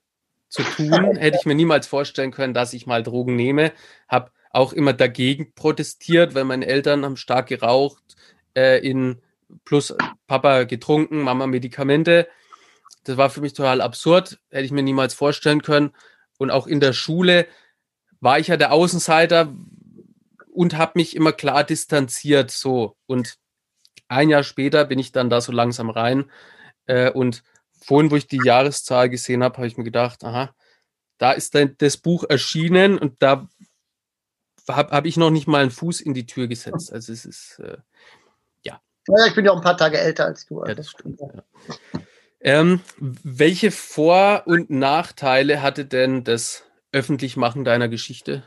[0.56, 1.16] zu tun.
[1.16, 3.72] Hätte ich mir niemals vorstellen können, dass ich mal Drogen nehme.
[4.08, 8.16] Habe auch immer dagegen protestiert, weil meine Eltern haben stark geraucht,
[8.54, 9.20] äh, in
[9.64, 9.94] plus
[10.26, 12.28] Papa getrunken, Mama Medikamente.
[13.04, 15.92] Das war für mich total absurd, hätte ich mir niemals vorstellen können.
[16.38, 17.46] Und auch in der Schule
[18.20, 19.54] war ich ja der Außenseiter
[20.52, 22.96] und habe mich immer klar distanziert so.
[23.06, 23.36] Und
[24.08, 26.30] ein Jahr später bin ich dann da so langsam rein
[26.86, 27.42] äh, und
[27.86, 30.54] vorhin, wo ich die Jahreszahl gesehen habe, habe ich mir gedacht, aha,
[31.18, 33.48] da ist dann das Buch erschienen und da
[34.68, 36.92] habe hab ich noch nicht mal einen Fuß in die Tür gesetzt.
[36.92, 37.78] Also es ist, äh,
[38.62, 38.80] ja.
[39.08, 40.60] Ja, ich bin ja auch ein paar Tage älter als du.
[40.60, 40.70] Also.
[40.70, 41.20] Ja, das stimmt.
[41.20, 41.44] Ja.
[42.40, 48.42] Ähm, welche Vor- und Nachteile hatte denn das Öffentlichmachen deiner Geschichte?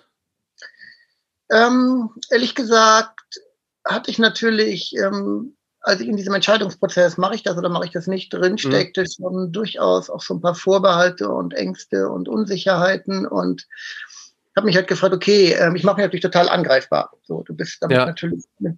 [1.50, 3.40] Ähm, ehrlich gesagt
[3.86, 5.56] hatte ich natürlich ähm,
[5.90, 8.58] als ich in diesem Entscheidungsprozess, mache ich das oder mache ich das nicht, drin mhm.
[8.58, 9.08] steckte mhm.
[9.08, 13.68] schon durchaus auch so ein paar Vorbehalte und Ängste und Unsicherheiten und
[14.56, 17.12] habe mich halt gefragt, okay, ähm, ich mache mich natürlich total angreifbar.
[17.24, 18.06] So, du bist damit ja.
[18.06, 18.78] natürlich mit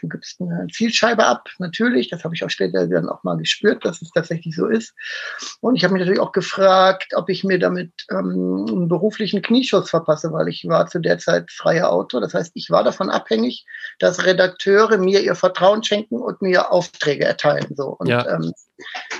[0.00, 2.08] du gibst eine Zielscheibe ab, natürlich.
[2.08, 4.94] Das habe ich auch später dann auch mal gespürt, dass es tatsächlich so ist.
[5.60, 9.90] Und ich habe mich natürlich auch gefragt, ob ich mir damit ähm, einen beruflichen Knieschuss
[9.90, 12.20] verpasse, weil ich war zu der Zeit freier Autor.
[12.20, 13.66] Das heißt, ich war davon abhängig,
[13.98, 17.74] dass Redakteure mir ihr Vertrauen schenken und mir Aufträge erteilen.
[17.76, 17.96] So.
[17.98, 18.28] Und ja.
[18.28, 18.52] ähm,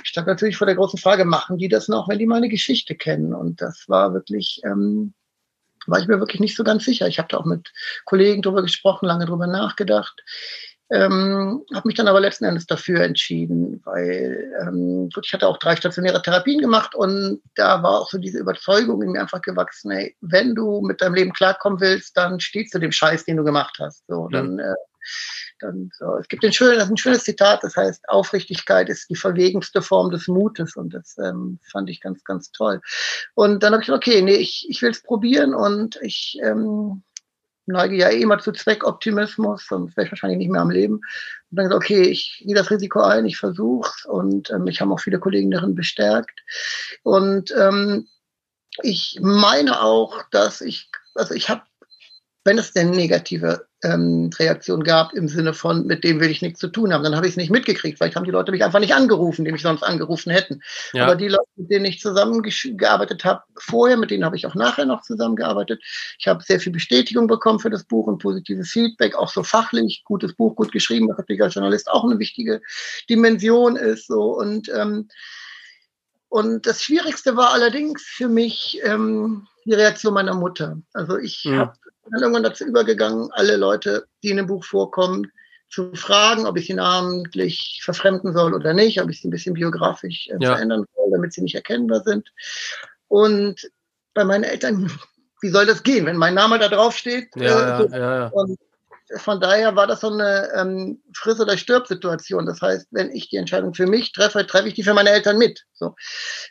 [0.03, 2.95] ich stand natürlich vor der großen Frage, machen die das noch, wenn die meine Geschichte
[2.95, 3.33] kennen?
[3.33, 5.13] Und das war wirklich ähm,
[5.89, 7.07] war ich mir wirklich nicht so ganz sicher.
[7.07, 7.71] Ich habe da auch mit
[8.05, 10.23] Kollegen drüber gesprochen, lange drüber nachgedacht.
[10.91, 15.57] Ähm, habe mich dann aber letzten Endes dafür entschieden, weil ähm, gut, ich hatte auch
[15.57, 19.91] drei stationäre Therapien gemacht und da war auch so diese Überzeugung in mir einfach gewachsen,
[19.91, 23.43] ey, wenn du mit deinem Leben klarkommen willst, dann stehst du dem Scheiß, den du
[23.43, 24.03] gemacht hast.
[24.07, 24.59] So, dann, mhm.
[24.59, 24.75] äh,
[25.59, 26.15] dann so.
[26.17, 29.81] Es gibt ein schönes, das ist ein schönes Zitat, das heißt, Aufrichtigkeit ist die verwegenste
[29.81, 32.81] Form des Mutes und das ähm, fand ich ganz, ganz toll.
[33.35, 37.03] Und dann habe ich gesagt, okay, nee, ich, ich will es probieren und ich ähm,
[37.69, 40.95] neige ja eh immer zu Zweckoptimismus, sonst wäre ich wahrscheinlich nicht mehr am Leben.
[40.95, 41.05] Und
[41.51, 44.99] dann gesagt, okay, ich gehe das Risiko ein, ich versuche und ähm, mich haben auch
[44.99, 46.41] viele Kollegen darin bestärkt.
[47.03, 48.07] Und ähm,
[48.81, 51.63] ich meine auch, dass ich, also ich habe
[52.43, 56.59] wenn es denn negative ähm, Reaktionen gab im Sinne von, mit dem will ich nichts
[56.59, 57.97] zu tun haben, dann habe ich es nicht mitgekriegt.
[57.97, 60.61] Vielleicht haben die Leute mich einfach nicht angerufen, die mich sonst angerufen hätten.
[60.93, 61.05] Ja.
[61.05, 64.85] Aber die Leute, mit denen ich zusammengearbeitet habe, vorher, mit denen habe ich auch nachher
[64.85, 65.81] noch zusammengearbeitet.
[66.17, 70.03] Ich habe sehr viel Bestätigung bekommen für das Buch und positives Feedback, auch so fachlich,
[70.03, 72.61] gutes Buch, gut geschrieben, was natürlich als Journalist auch eine wichtige
[73.09, 74.07] Dimension ist.
[74.07, 75.07] So und ähm,
[76.29, 80.77] und das Schwierigste war allerdings für mich ähm, die Reaktion meiner Mutter.
[80.93, 81.57] Also ich mhm.
[81.57, 81.73] habe
[82.11, 85.31] dann irgendwann dazu übergegangen, alle Leute, die in dem Buch vorkommen,
[85.69, 89.53] zu fragen, ob ich sie namentlich verfremden soll oder nicht, ob ich sie ein bisschen
[89.53, 90.53] biografisch äh, ja.
[90.53, 92.31] verändern soll, damit sie nicht erkennbar sind.
[93.07, 93.69] Und
[94.13, 94.91] bei meinen Eltern,
[95.41, 97.35] wie soll das gehen, wenn mein Name da drauf steht?
[97.35, 98.27] Ja, äh, so, ja, ja.
[98.27, 98.57] Und
[99.17, 102.45] von daher war das so eine ähm, Friss- oder Stirb-Situation.
[102.45, 105.37] Das heißt, wenn ich die Entscheidung für mich treffe, treffe ich die für meine Eltern
[105.37, 105.65] mit.
[105.73, 105.95] So.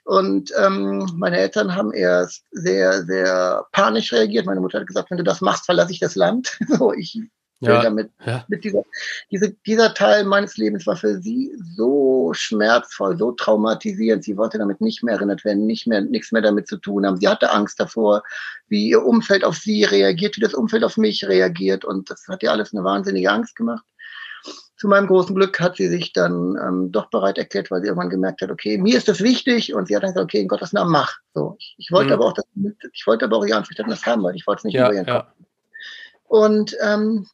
[0.05, 4.47] Und ähm, meine Eltern haben erst sehr, sehr panisch reagiert.
[4.47, 6.59] Meine Mutter hat gesagt, wenn du das machst, verlasse ich das Land.
[6.69, 7.21] so, ich
[7.61, 8.45] ja, damit, ja.
[8.49, 8.85] mit dieser,
[9.31, 14.23] diese, dieser Teil meines Lebens war für sie so schmerzvoll, so traumatisierend.
[14.23, 17.17] Sie wollte damit nicht mehr erinnert werden, nicht mehr, nichts mehr damit zu tun haben.
[17.17, 18.23] Sie hatte Angst davor,
[18.69, 21.85] wie ihr Umfeld auf sie reagiert, wie das Umfeld auf mich reagiert.
[21.85, 23.85] Und das hat ihr alles eine wahnsinnige Angst gemacht.
[24.77, 28.11] Zu meinem großen Glück hat sie sich dann ähm, doch bereit erklärt, weil sie irgendwann
[28.11, 30.73] gemerkt hat, okay, mir ist das wichtig und sie hat dann gesagt, okay, in Gottes
[30.73, 31.17] Namen mach.
[31.35, 32.13] So, ich, ich wollte mhm.
[32.13, 32.45] aber auch das,
[32.93, 35.07] ich wollte aber auch ihr Einverständnis haben, weil ich wollte es nicht ja, über ihren
[35.09, 35.21] ja.
[35.23, 35.33] Kopf.
[36.29, 37.27] Und ähm,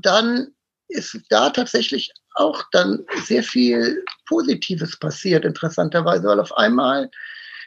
[0.00, 0.54] dann
[0.88, 7.10] ist da tatsächlich auch dann sehr viel Positives passiert, interessanterweise, weil auf einmal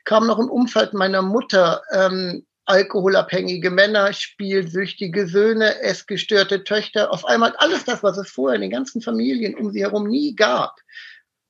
[0.05, 7.11] kam noch im Umfeld meiner Mutter ähm, alkoholabhängige Männer, spielsüchtige Söhne, essgestörte Töchter.
[7.11, 10.35] Auf einmal alles das, was es vorher in den ganzen Familien um sie herum nie
[10.35, 10.75] gab,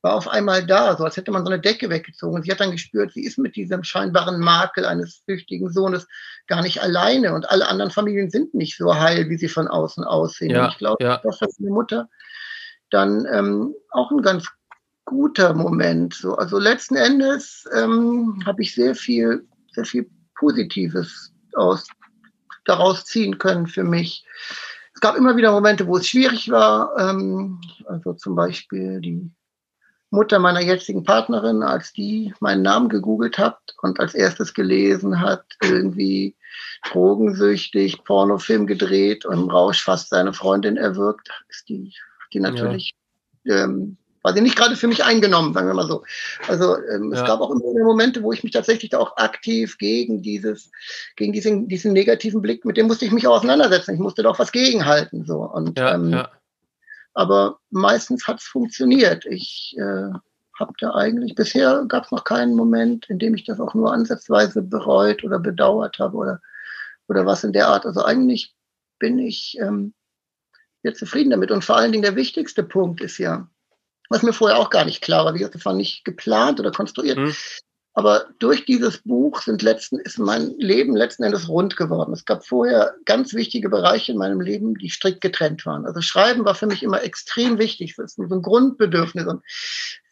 [0.06, 2.36] war auf einmal da, so als hätte man so eine Decke weggezogen.
[2.36, 6.08] Und sie hat dann gespürt, sie ist mit diesem scheinbaren Makel eines süchtigen Sohnes
[6.46, 7.34] gar nicht alleine.
[7.34, 10.52] Und alle anderen Familien sind nicht so heil, wie sie von außen aussehen.
[10.52, 11.20] Ja, ich glaube, ja.
[11.24, 12.08] das war für die Mutter
[12.92, 14.48] dann ähm, auch ein ganz
[15.06, 16.14] guter Moment.
[16.14, 21.88] So, also letzten Endes ähm, habe ich sehr viel, sehr viel Positives aus,
[22.66, 24.24] daraus ziehen können für mich.
[24.94, 26.96] Es gab immer wieder Momente, wo es schwierig war.
[27.00, 29.32] Ähm, also zum Beispiel die
[30.10, 35.44] Mutter meiner jetzigen Partnerin, als die meinen Namen gegoogelt hat und als erstes gelesen hat,
[35.62, 36.36] irgendwie
[36.92, 41.94] drogensüchtig, Pornofilm gedreht und im Rausch fast seine Freundin erwürgt, ist die,
[42.34, 42.94] die natürlich,
[43.44, 43.64] ja.
[43.64, 46.04] ähm, war sie nicht gerade für mich eingenommen, sagen wir mal so.
[46.48, 47.22] Also ähm, ja.
[47.22, 50.72] es gab auch immer Momente, wo ich mich tatsächlich auch aktiv gegen dieses,
[51.16, 53.94] gegen diesen, diesen negativen Blick, mit dem musste ich mich auch auseinandersetzen.
[53.94, 55.26] Ich musste doch was gegenhalten.
[55.26, 55.44] So.
[55.44, 56.30] Und ja, ähm, ja
[57.16, 59.26] aber meistens hat es funktioniert.
[59.26, 60.12] Ich äh,
[60.60, 63.92] habe da eigentlich, bisher gab es noch keinen Moment, in dem ich das auch nur
[63.92, 66.42] ansatzweise bereut oder bedauert habe oder,
[67.08, 67.86] oder was in der Art.
[67.86, 68.54] Also eigentlich
[69.00, 69.94] bin ich ähm,
[70.84, 71.52] jetzt zufrieden damit.
[71.52, 73.50] Und vor allen Dingen der wichtigste Punkt ist ja,
[74.10, 76.72] was mir vorher auch gar nicht klar war, wie gesagt, das war nicht geplant oder
[76.72, 77.18] konstruiert.
[77.18, 77.34] Mhm.
[77.98, 82.12] Aber durch dieses Buch sind letzten, ist mein Leben letzten Endes rund geworden.
[82.12, 85.86] Es gab vorher ganz wichtige Bereiche in meinem Leben, die strikt getrennt waren.
[85.86, 87.96] Also Schreiben war für mich immer extrem wichtig.
[87.96, 89.26] Das ist ein Grundbedürfnis.
[89.26, 89.44] Und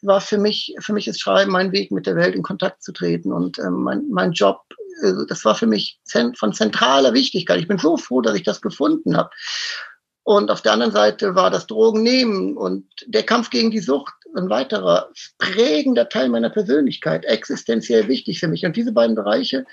[0.00, 2.92] war für mich, für mich ist Schreiben mein Weg, mit der Welt in Kontakt zu
[2.92, 3.32] treten.
[3.32, 4.62] Und ähm, mein, mein Job,
[5.02, 6.00] äh, das war für mich
[6.36, 7.60] von zentraler Wichtigkeit.
[7.60, 9.28] Ich bin so froh, dass ich das gefunden habe.
[10.22, 14.50] Und auf der anderen Seite war das Drogennehmen und der Kampf gegen die Sucht ein
[14.50, 18.64] weiterer prägender Teil meiner Persönlichkeit, existenziell wichtig für mich.
[18.64, 19.64] Und diese beiden Bereiche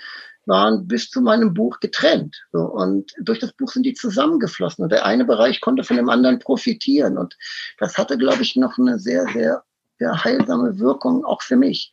[0.46, 2.36] waren bis zu meinem Buch getrennt.
[2.52, 4.82] So, und durch das Buch sind die zusammengeflossen.
[4.82, 7.18] Und der eine Bereich konnte von dem anderen profitieren.
[7.18, 7.36] Und
[7.78, 9.62] das hatte, glaube ich, noch eine sehr, sehr,
[9.98, 11.92] sehr heilsame Wirkung auch für mich.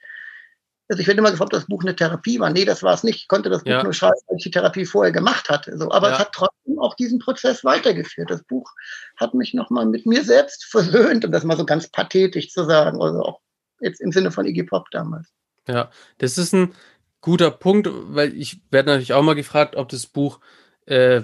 [0.89, 2.49] Also ich werde immer gefragt, ob das Buch eine Therapie war.
[2.49, 3.17] Nee, das war es nicht.
[3.17, 3.83] Ich konnte das Buch ja.
[3.83, 5.77] nur schreiben, weil ich die Therapie vorher gemacht hatte.
[5.77, 6.13] So, aber ja.
[6.15, 8.31] es hat trotzdem auch diesen Prozess weitergeführt.
[8.31, 8.71] Das Buch
[9.15, 12.99] hat mich nochmal mit mir selbst versöhnt, um das mal so ganz pathetisch zu sagen.
[13.01, 13.39] Also auch
[13.81, 15.27] jetzt im Sinne von Iggy Pop damals.
[15.67, 16.73] Ja, das ist ein
[17.21, 20.39] guter Punkt, weil ich werde natürlich auch mal gefragt, ob das Buch
[20.87, 21.21] äh,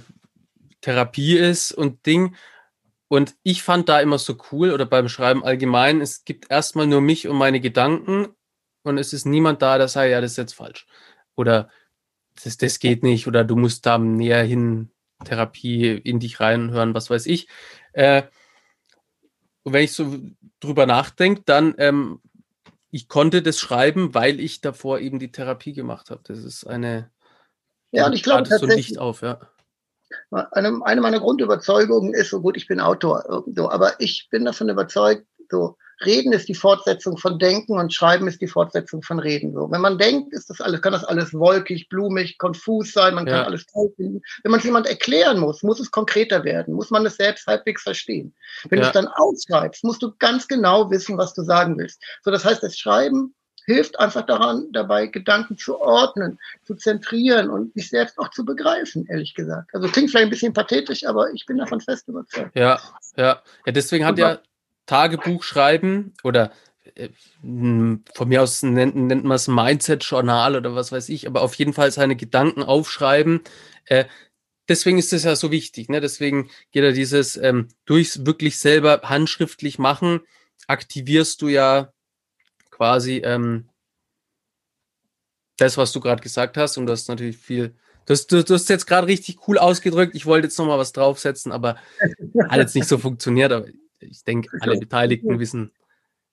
[0.81, 2.35] Therapie ist und Ding.
[3.07, 7.01] Und ich fand da immer so cool oder beim Schreiben allgemein, es gibt erstmal nur
[7.01, 8.27] mich und meine Gedanken
[8.85, 10.85] und es ist niemand da, der sagt, ja, das ist jetzt falsch.
[11.35, 11.69] Oder
[12.43, 14.91] das, das geht nicht oder du musst da näher hin
[15.23, 17.47] Therapie in dich reinhören, was weiß ich.
[17.93, 18.23] Äh,
[19.63, 20.19] und wenn ich so
[20.59, 22.21] drüber nachdenke, dann ähm,
[22.91, 26.21] ich konnte das schreiben, weil ich davor eben die Therapie gemacht habe.
[26.23, 27.11] Das ist eine
[27.91, 29.39] ja, und ich glaube so Licht auf, ja.
[30.29, 34.69] Eine, eine meiner Grundüberzeugungen ist, so gut, ich bin Autor, so, aber ich bin davon
[34.69, 39.53] überzeugt, so Reden ist die Fortsetzung von Denken und Schreiben ist die Fortsetzung von Reden.
[39.53, 43.25] So, wenn man denkt, ist das alles, kann das alles wolkig, blumig, konfus sein, man
[43.25, 44.21] kann alles toll finden.
[44.43, 47.83] Wenn man es jemand erklären muss, muss es konkreter werden, muss man es selbst halbwegs
[47.83, 48.33] verstehen.
[48.69, 48.85] Wenn ja.
[48.85, 52.01] du es dann ausschreibst, musst du ganz genau wissen, was du sagen willst.
[52.23, 53.33] So, das heißt, das Schreiben
[53.65, 59.07] hilft einfach daran, dabei Gedanken zu ordnen, zu zentrieren und sich selbst auch zu begreifen,
[59.09, 59.73] ehrlich gesagt.
[59.73, 62.55] Also klingt vielleicht ein bisschen pathetisch, aber ich bin davon fest überzeugt.
[62.55, 62.79] Ja,
[63.17, 63.41] ja.
[63.65, 64.39] Ja, deswegen hat ja
[64.85, 66.51] Tagebuch schreiben oder
[66.95, 67.09] äh,
[67.41, 71.73] von mir aus nennt, nennt man es Mindset-Journal oder was weiß ich, aber auf jeden
[71.73, 73.41] Fall seine Gedanken aufschreiben.
[73.85, 74.05] Äh,
[74.67, 75.89] deswegen ist es ja so wichtig.
[75.89, 76.01] Ne?
[76.01, 80.21] Deswegen geht ja dieses ähm, durchs wirklich selber handschriftlich machen,
[80.67, 81.91] aktivierst du ja
[82.71, 83.69] quasi ähm,
[85.57, 86.77] das, was du gerade gesagt hast.
[86.77, 87.75] Und das ist natürlich viel.
[88.05, 90.15] Das, du, du hast jetzt gerade richtig cool ausgedrückt.
[90.15, 91.77] Ich wollte jetzt nochmal was draufsetzen, aber
[92.49, 93.51] hat jetzt nicht so funktioniert.
[93.51, 93.67] Aber
[94.09, 95.71] ich denke, alle Beteiligten wissen,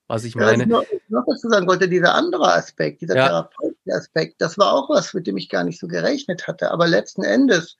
[0.09, 0.69] was ich meine.
[0.69, 3.29] Ja, ich noch dazu sagen wollte, dieser andere Aspekt, dieser ja.
[3.29, 6.71] therapeutische Aspekt, das war auch was, mit dem ich gar nicht so gerechnet hatte.
[6.71, 7.77] Aber letzten Endes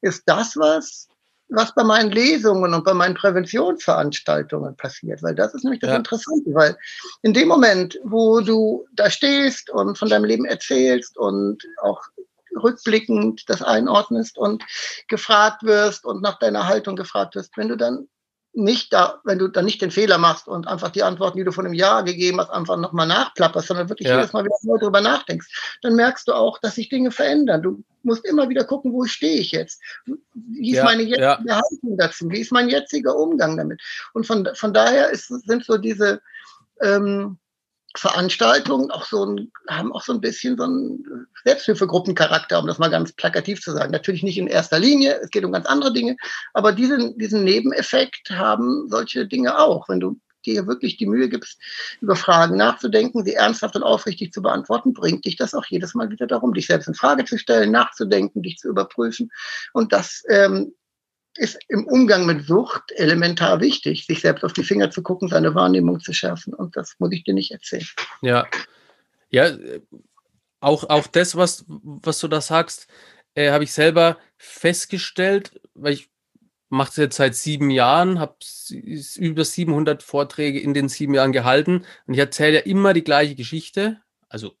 [0.00, 1.08] ist das was,
[1.50, 5.96] was bei meinen Lesungen und bei meinen Präventionsveranstaltungen passiert, weil das ist nämlich das ja.
[5.96, 6.76] Interessante, weil
[7.22, 12.02] in dem Moment, wo du da stehst und von deinem Leben erzählst und auch
[12.62, 14.62] rückblickend das einordnest und
[15.08, 18.08] gefragt wirst und nach deiner Haltung gefragt wirst, wenn du dann
[18.52, 21.52] nicht da, wenn du dann nicht den Fehler machst und einfach die Antworten, die du
[21.52, 24.16] von einem Jahr gegeben hast, einfach nochmal nachplapperst, sondern wirklich ja.
[24.16, 27.62] jedes Mal wieder neu darüber nachdenkst, dann merkst du auch, dass sich Dinge verändern.
[27.62, 29.80] Du musst immer wieder gucken, wo stehe ich jetzt?
[30.34, 31.38] Wie ist ja, meine jetzige ja.
[31.38, 32.30] Haltung dazu?
[32.30, 33.80] Wie ist mein jetziger Umgang damit?
[34.14, 36.20] Und von, von daher ist, sind so diese
[36.80, 37.38] ähm,
[37.96, 42.90] Veranstaltungen auch so ein, haben auch so ein bisschen so einen Selbsthilfegruppencharakter, um das mal
[42.90, 43.90] ganz plakativ zu sagen.
[43.90, 46.16] Natürlich nicht in erster Linie, es geht um ganz andere Dinge,
[46.54, 49.88] aber diesen, diesen Nebeneffekt haben solche Dinge auch.
[49.88, 51.58] Wenn du dir wirklich die Mühe gibst,
[52.00, 56.10] über Fragen nachzudenken, sie ernsthaft und aufrichtig zu beantworten, bringt dich das auch jedes Mal
[56.10, 59.30] wieder darum, dich selbst in Frage zu stellen, nachzudenken, dich zu überprüfen.
[59.72, 60.72] Und das ähm,
[61.40, 65.54] ist im Umgang mit Sucht elementar wichtig, sich selbst auf die Finger zu gucken, seine
[65.54, 66.52] Wahrnehmung zu schärfen.
[66.52, 67.86] Und das muss ich dir nicht erzählen.
[68.20, 68.46] Ja,
[69.30, 69.56] ja,
[70.60, 72.88] auch, auch das, was, was du da sagst,
[73.34, 76.10] äh, habe ich selber festgestellt, weil ich
[76.68, 78.36] mache es jetzt seit sieben Jahren, habe
[79.16, 83.34] über 700 Vorträge in den sieben Jahren gehalten und ich erzähle ja immer die gleiche
[83.34, 84.52] Geschichte, also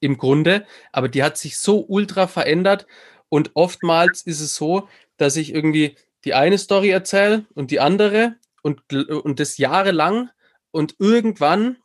[0.00, 2.86] im Grunde, aber die hat sich so ultra verändert
[3.32, 8.36] und oftmals ist es so, dass ich irgendwie die eine Story erzähle und die andere
[8.62, 10.30] und, und das jahrelang
[10.70, 11.76] und irgendwann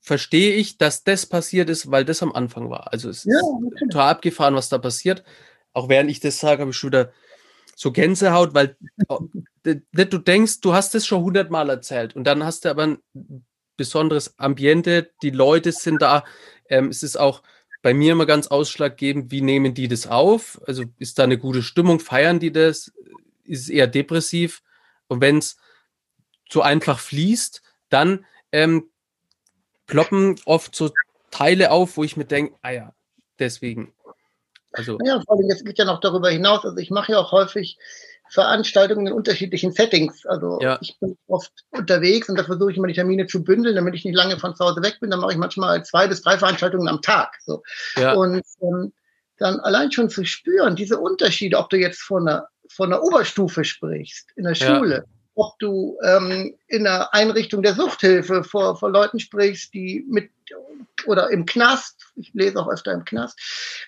[0.00, 2.92] verstehe ich, dass das passiert ist, weil das am Anfang war.
[2.92, 5.24] Also es ja, ist total abgefahren, was da passiert.
[5.72, 7.12] Auch während ich das sage, habe ich schon wieder
[7.74, 8.76] so Gänsehaut, weil
[9.62, 12.98] du denkst, du hast das schon hundertmal erzählt und dann hast du aber ein
[13.76, 16.24] besonderes Ambiente, die Leute sind da.
[16.68, 17.42] Ähm, es ist auch
[17.84, 20.58] bei mir immer ganz ausschlaggebend, wie nehmen die das auf?
[20.66, 22.90] Also ist da eine gute Stimmung, feiern die das?
[23.44, 24.62] Ist es eher depressiv?
[25.06, 25.58] Und wenn es
[26.48, 28.88] so einfach fließt, dann ähm,
[29.86, 30.92] ploppen oft so
[31.30, 32.94] Teile auf, wo ich mir denke, ah ja,
[33.38, 33.92] deswegen.
[34.72, 36.64] Also, ja, vor allem, es geht ja noch darüber hinaus.
[36.64, 37.76] Also ich mache ja auch häufig
[38.30, 40.24] Veranstaltungen in unterschiedlichen Settings.
[40.26, 40.78] Also ja.
[40.80, 44.04] ich bin oft unterwegs und da versuche ich immer die Termine zu bündeln, damit ich
[44.04, 45.10] nicht lange von zu Hause weg bin.
[45.10, 47.36] Dann mache ich manchmal zwei bis drei Veranstaltungen am Tag.
[47.44, 47.62] So.
[47.96, 48.14] Ja.
[48.14, 48.92] Und ähm,
[49.38, 53.64] dann allein schon zu spüren, diese Unterschiede, ob du jetzt von einer, von einer Oberstufe
[53.64, 55.04] sprichst, in der Schule.
[55.34, 60.30] Ob du ähm, in einer Einrichtung der Suchthilfe vor, vor Leuten sprichst, die mit
[61.06, 63.38] oder im Knast, ich lese auch öfter im Knast,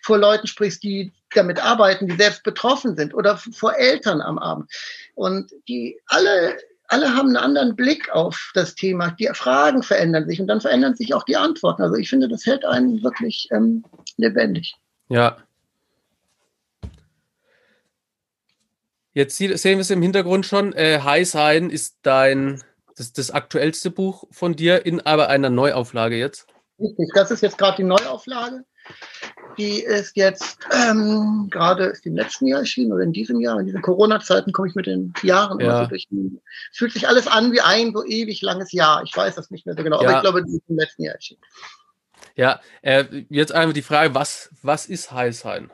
[0.03, 4.71] vor Leuten sprichst, die damit arbeiten, die selbst betroffen sind oder vor Eltern am Abend.
[5.15, 6.57] Und die alle,
[6.89, 9.11] alle haben einen anderen Blick auf das Thema.
[9.13, 11.83] Die Fragen verändern sich und dann verändern sich auch die Antworten.
[11.83, 13.85] Also ich finde, das hält einen wirklich ähm,
[14.17, 14.75] lebendig.
[15.09, 15.39] Ja.
[19.17, 20.75] Jetzt sehen wir es im Hintergrund schon.
[20.75, 22.63] Äh, High Sein ist dein
[22.97, 26.47] das, das aktuellste Buch von dir in aber einer Neuauflage jetzt.
[26.79, 28.67] Richtig, das ist jetzt gerade die Neuauflage.
[29.57, 33.59] Die ist jetzt ähm, gerade ist im letzten Jahr erschienen oder in diesem Jahr.
[33.59, 35.67] In diesen Corona-Zeiten komme ich mit den Jahren ja.
[35.67, 36.09] immer so durch.
[36.71, 39.03] Es fühlt sich alles an wie ein so ewig langes Jahr.
[39.03, 40.09] Ich weiß das nicht mehr so genau, ja.
[40.09, 41.41] aber ich glaube, die ist im letzten Jahr erschienen.
[42.35, 45.71] Ja, äh, jetzt einfach die Frage, was, was ist Heißheim?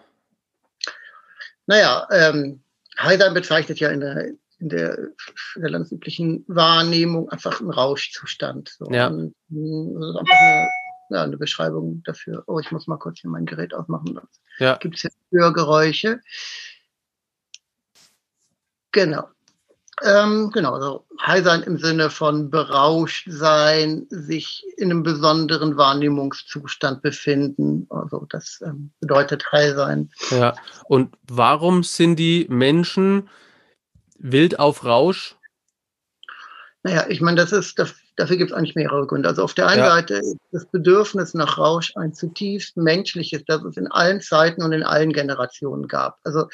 [1.67, 2.63] Naja, ähm,
[3.01, 4.29] Heißheim bezeichnet ja in der,
[4.59, 8.69] in der, in der landesüblichen Wahrnehmung einfach einen Rauschzustand.
[8.79, 8.91] So.
[8.91, 9.09] Ja.
[9.09, 10.69] Und, das ist einfach eine
[11.13, 12.43] ja, eine Beschreibung dafür.
[12.47, 14.19] Oh, ich muss mal kurz hier mein Gerät aufmachen.
[14.59, 14.77] Ja.
[14.77, 16.21] Gibt es jetzt Hörgeräusche?
[18.93, 19.29] Genau.
[20.05, 27.03] Ähm, genau, also high sein im Sinne von berauscht sein, sich in einem besonderen Wahrnehmungszustand
[27.03, 27.87] befinden.
[27.91, 30.11] Also das ähm, bedeutet high sein.
[30.31, 30.55] Ja,
[30.89, 33.29] und warum sind die Menschen
[34.19, 35.37] wild auf Rausch?
[36.83, 39.29] Naja, ich meine, das ist, das Dafür gibt es eigentlich mehrere Gründe.
[39.29, 39.91] Also auf der einen ja.
[39.91, 44.73] Seite ist das Bedürfnis nach Rausch ein zutiefst menschliches, das es in allen Zeiten und
[44.73, 46.19] in allen Generationen gab.
[46.23, 46.49] Also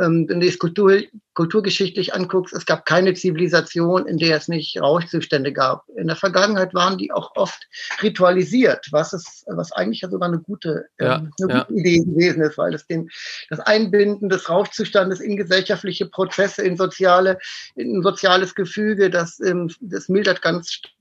[0.00, 1.00] ähm, wenn du es Kultur,
[1.34, 5.84] kulturgeschichtlich anguckst, es gab keine Zivilisation, in der es nicht Rauschzustände gab.
[5.94, 7.68] In der Vergangenheit waren die auch oft
[8.02, 11.64] ritualisiert, was es, was eigentlich ja sogar eine gute, ähm, ja, eine ja.
[11.64, 13.08] gute Idee gewesen ist, weil es den,
[13.48, 17.38] das Einbinden des Rauschzustandes in gesellschaftliche Prozesse, in soziale,
[17.76, 20.95] in ein soziales Gefüge, das, ähm, das mildert ganz stark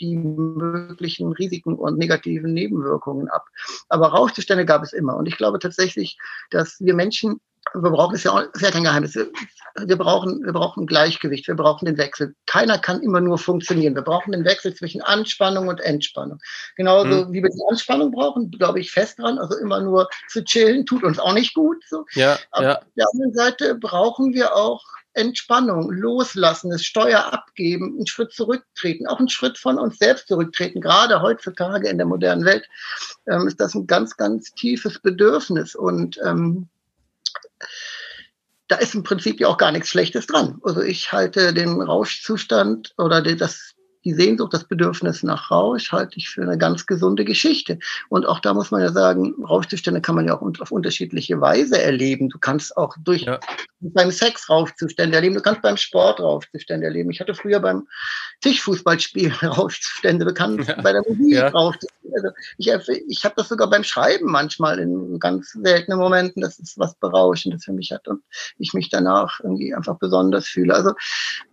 [0.00, 3.46] die möglichen Risiken und negativen Nebenwirkungen ab.
[3.88, 5.16] Aber Rauschzustände gab es immer.
[5.16, 6.18] Und ich glaube tatsächlich,
[6.50, 7.40] dass wir Menschen
[7.74, 11.54] wir brauchen, ist ja, auch, ist ja kein Geheimnis, wir brauchen, wir brauchen Gleichgewicht, wir
[11.54, 12.34] brauchen den Wechsel.
[12.46, 13.94] Keiner kann immer nur funktionieren.
[13.94, 16.40] Wir brauchen den Wechsel zwischen Anspannung und Entspannung.
[16.76, 17.32] Genauso mhm.
[17.32, 19.38] wie wir die Anspannung brauchen, glaube ich fest dran.
[19.38, 21.82] Also immer nur zu chillen tut uns auch nicht gut.
[21.88, 22.04] So.
[22.14, 22.78] Ja, Aber ja.
[22.78, 24.82] auf der anderen Seite brauchen wir auch
[25.18, 30.80] Entspannung, loslassen, das Steuer abgeben, einen Schritt zurücktreten, auch einen Schritt von uns selbst zurücktreten.
[30.80, 32.68] Gerade heutzutage in der modernen Welt
[33.26, 36.68] ähm, ist das ein ganz, ganz tiefes Bedürfnis und ähm,
[38.68, 40.60] da ist im Prinzip ja auch gar nichts Schlechtes dran.
[40.62, 46.28] Also ich halte den Rauschzustand oder das die Sehnsucht, das Bedürfnis nach Rausch halte ich
[46.28, 47.78] für eine ganz gesunde Geschichte.
[48.08, 51.80] Und auch da muss man ja sagen, Rauschzustände kann man ja auch auf unterschiedliche Weise
[51.80, 52.28] erleben.
[52.28, 53.40] Du kannst auch durch ja.
[53.80, 57.10] beim Sex Rauschzustände erleben, du kannst beim Sport Rauschzustände erleben.
[57.10, 57.86] Ich hatte früher beim
[58.40, 60.80] Tischfußballspielen Rauschzustände, du kannst ja.
[60.80, 61.48] bei der Musik ja.
[61.48, 62.34] Rauschzustände.
[62.58, 66.78] Also ich, ich habe das sogar beim Schreiben manchmal in ganz seltenen Momenten, dass es
[66.78, 68.22] was Berauschendes für mich hat und
[68.58, 70.74] ich mich danach irgendwie einfach besonders fühle.
[70.74, 70.92] Also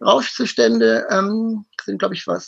[0.02, 2.45] Rauschzustände ähm, sind, glaube ich, was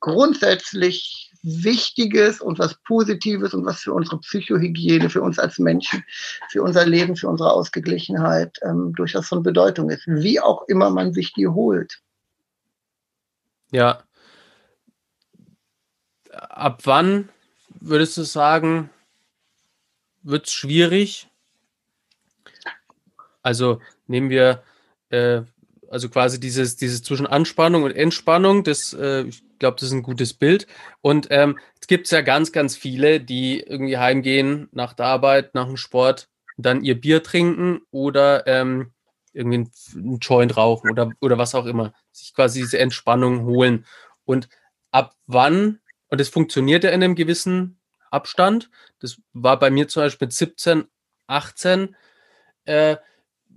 [0.00, 6.04] grundsätzlich Wichtiges und was Positives und was für unsere Psychohygiene, für uns als Menschen,
[6.50, 11.12] für unser Leben, für unsere Ausgeglichenheit ähm, durchaus von Bedeutung ist, wie auch immer man
[11.12, 12.00] sich die holt.
[13.70, 14.02] Ja.
[16.30, 17.28] Ab wann
[17.80, 18.90] würdest du sagen,
[20.22, 21.28] wird es schwierig?
[23.42, 24.62] Also nehmen wir
[25.08, 25.42] äh,
[25.90, 29.28] also quasi dieses, dieses zwischen Anspannung und Entspannung, das, äh,
[29.60, 30.66] glaube, das ist ein gutes Bild.
[31.00, 35.66] Und ähm, es gibt ja ganz, ganz viele, die irgendwie heimgehen nach der Arbeit, nach
[35.66, 38.92] dem Sport, dann ihr Bier trinken oder ähm,
[39.32, 41.94] irgendwie einen Joint rauchen oder, oder was auch immer.
[42.10, 43.86] Sich quasi diese Entspannung holen.
[44.24, 44.48] Und
[44.90, 47.78] ab wann, und das funktioniert ja in einem gewissen
[48.10, 50.84] Abstand, das war bei mir zum Beispiel mit 17,
[51.28, 51.94] 18,
[52.64, 52.96] äh,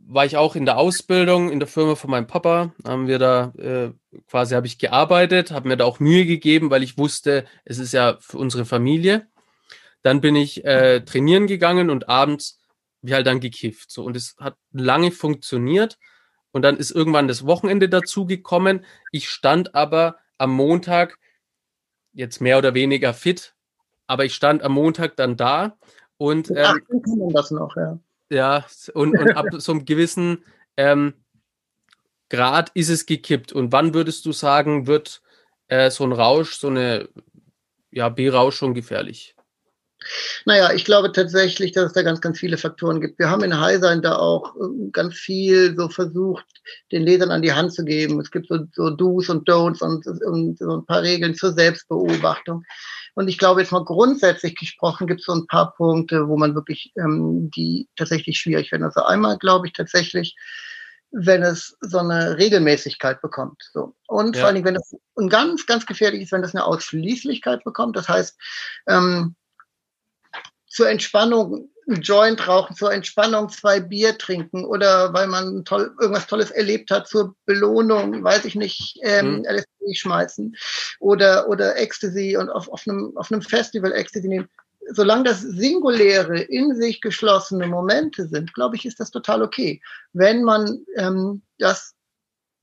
[0.06, 2.74] war ich auch in der Ausbildung in der Firma von meinem Papa.
[2.86, 3.92] Haben wir da äh,
[4.28, 7.94] quasi habe ich gearbeitet, habe mir da auch Mühe gegeben, weil ich wusste, es ist
[7.94, 9.28] ja für unsere Familie.
[10.02, 12.60] Dann bin ich äh, trainieren gegangen und abends
[13.02, 13.92] wie halt dann gekifft.
[13.92, 15.98] So und es hat lange funktioniert.
[16.52, 18.86] Und dann ist irgendwann das Wochenende dazu gekommen.
[19.12, 21.18] Ich stand aber am Montag
[22.14, 23.56] jetzt mehr oder weniger fit,
[24.08, 25.78] aber ich stand am Montag dann da
[26.18, 27.98] und ähm, Ach, kann man das noch, ja.
[28.34, 28.66] Ja,
[28.96, 30.44] und, und ab so einem gewissen
[30.76, 31.14] ähm,
[32.30, 33.54] Grad ist es gekippt.
[33.54, 35.22] Und wann würdest du sagen, wird
[35.68, 37.10] äh, so ein Rausch, so eine
[37.92, 39.36] ja, Berauschung gefährlich?
[40.46, 43.20] Naja, ich glaube tatsächlich, dass es da ganz, ganz viele Faktoren gibt.
[43.20, 46.46] Wir haben in Heisein da auch ähm, ganz viel so versucht,
[46.92, 48.20] den Lesern an die Hand zu geben.
[48.20, 52.64] Es gibt so, so Do's und Don'ts und, und so ein paar Regeln zur Selbstbeobachtung.
[53.16, 56.56] Und ich glaube, jetzt mal grundsätzlich gesprochen, gibt es so ein paar Punkte, wo man
[56.56, 58.84] wirklich ähm, die tatsächlich schwierig werden.
[58.84, 60.36] Also einmal glaube ich tatsächlich,
[61.12, 63.70] wenn es so eine Regelmäßigkeit bekommt.
[63.72, 63.96] So.
[64.08, 64.42] Und ja.
[64.42, 67.96] vor allen Dingen, wenn es und ganz, ganz gefährlich ist, wenn das eine Ausschließlichkeit bekommt.
[67.96, 68.36] Das heißt,
[68.88, 69.36] ähm,
[70.68, 76.28] zur Entspannung ein Joint rauchen, zur Entspannung zwei Bier trinken oder weil man toll, irgendwas
[76.28, 79.46] Tolles erlebt hat, zur Belohnung, weiß ich nicht, ähm, mhm.
[79.46, 80.56] LSD schmeißen
[81.00, 84.50] oder, oder Ecstasy und auf, auf, einem, auf einem Festival Ecstasy nehmen.
[84.92, 89.82] Solange das singuläre, in sich geschlossene Momente sind, glaube ich, ist das total okay.
[90.12, 91.96] Wenn man ähm, das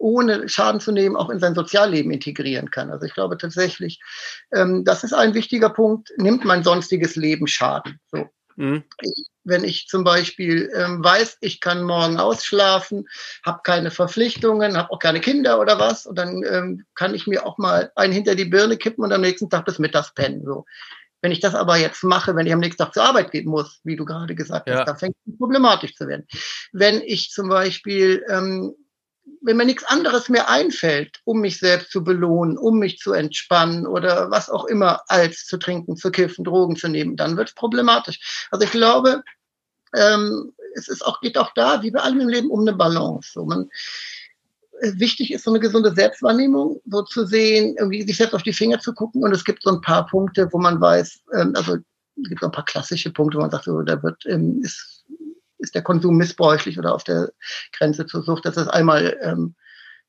[0.01, 2.91] ohne Schaden zu nehmen, auch in sein Sozialleben integrieren kann.
[2.91, 4.01] Also ich glaube tatsächlich,
[4.53, 6.11] ähm, das ist ein wichtiger Punkt.
[6.17, 8.01] Nimmt mein sonstiges Leben Schaden?
[8.11, 8.27] So.
[8.61, 8.85] Mhm.
[9.43, 13.09] wenn ich zum Beispiel ähm, weiß, ich kann morgen ausschlafen,
[13.43, 17.47] habe keine Verpflichtungen, habe auch keine Kinder oder was, und dann ähm, kann ich mir
[17.47, 20.45] auch mal einen hinter die Birne kippen und am nächsten Tag bis mittags pennen.
[20.45, 20.67] So.
[21.23, 23.81] Wenn ich das aber jetzt mache, wenn ich am nächsten Tag zur Arbeit gehen muss,
[23.83, 24.77] wie du gerade gesagt ja.
[24.77, 26.27] hast, dann fängt es problematisch zu werden.
[26.73, 28.75] Wenn ich zum Beispiel ähm,
[29.43, 33.87] wenn mir nichts anderes mehr einfällt, um mich selbst zu belohnen, um mich zu entspannen
[33.87, 37.55] oder was auch immer, als zu trinken, zu kiffen, Drogen zu nehmen, dann wird es
[37.55, 38.49] problematisch.
[38.51, 39.23] Also ich glaube,
[39.95, 43.31] ähm, es ist auch, geht auch da, wie bei allem im Leben, um eine Balance.
[43.35, 43.69] So man,
[44.81, 48.53] äh, wichtig ist so eine gesunde Selbstwahrnehmung, so zu sehen, irgendwie sich selbst auf die
[48.53, 49.23] Finger zu gucken.
[49.23, 52.47] Und es gibt so ein paar Punkte, wo man weiß, ähm, also es gibt so
[52.47, 55.00] ein paar klassische Punkte, wo man sagt, so, da wird, ähm, ist
[55.61, 57.33] ist der Konsum missbräuchlich oder auf der
[57.73, 58.45] Grenze zur Sucht.
[58.45, 59.55] Das ist einmal, ähm,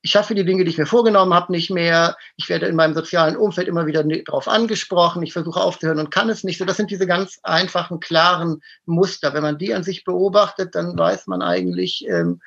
[0.01, 2.17] ich schaffe die Dinge, die ich mir vorgenommen habe, nicht mehr.
[2.35, 5.21] Ich werde in meinem sozialen Umfeld immer wieder darauf angesprochen.
[5.21, 6.57] Ich versuche aufzuhören und kann es nicht.
[6.57, 9.33] So, das sind diese ganz einfachen, klaren Muster.
[9.33, 12.41] Wenn man die an sich beobachtet, dann weiß man eigentlich, ähm,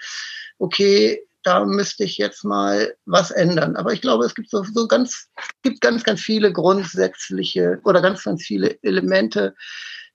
[0.59, 3.77] okay, da müsste ich jetzt mal was ändern.
[3.77, 5.29] Aber ich glaube, es gibt so, so ganz,
[5.63, 9.55] gibt ganz, ganz viele grundsätzliche oder ganz, ganz viele Elemente,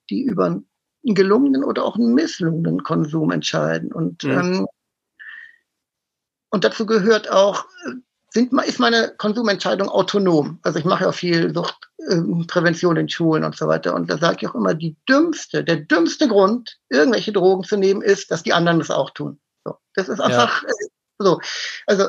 [0.09, 0.59] die über
[1.09, 3.91] einen gelungenen oder auch einen misslungenen Konsum entscheiden.
[3.91, 4.31] Und, mhm.
[4.31, 4.67] ähm,
[6.49, 7.65] und dazu gehört auch,
[8.31, 10.59] sind, ist meine Konsumentscheidung autonom.
[10.61, 13.95] Also ich mache ja viel Suchtprävention in Schulen und so weiter.
[13.95, 18.01] Und da sage ich auch immer, die dümmste, der dümmste Grund, irgendwelche Drogen zu nehmen,
[18.01, 19.39] ist, dass die anderen das auch tun.
[19.65, 20.69] So, das ist einfach ja.
[21.17, 21.39] so.
[21.87, 22.07] Also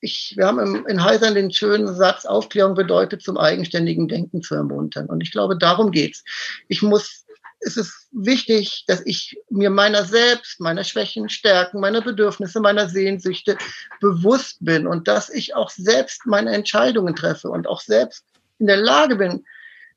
[0.00, 4.54] ich, wir haben im, in Heisern den schönen Satz, Aufklärung bedeutet, zum eigenständigen Denken zu
[4.54, 5.06] ermuntern.
[5.06, 6.24] Und ich glaube, darum geht's.
[6.68, 7.19] Ich muss,
[7.60, 13.56] es ist wichtig, dass ich mir meiner selbst, meiner Schwächen, Stärken, meiner Bedürfnisse, meiner Sehnsüchte
[14.00, 18.24] bewusst bin und dass ich auch selbst meine Entscheidungen treffe und auch selbst
[18.58, 19.44] in der Lage bin,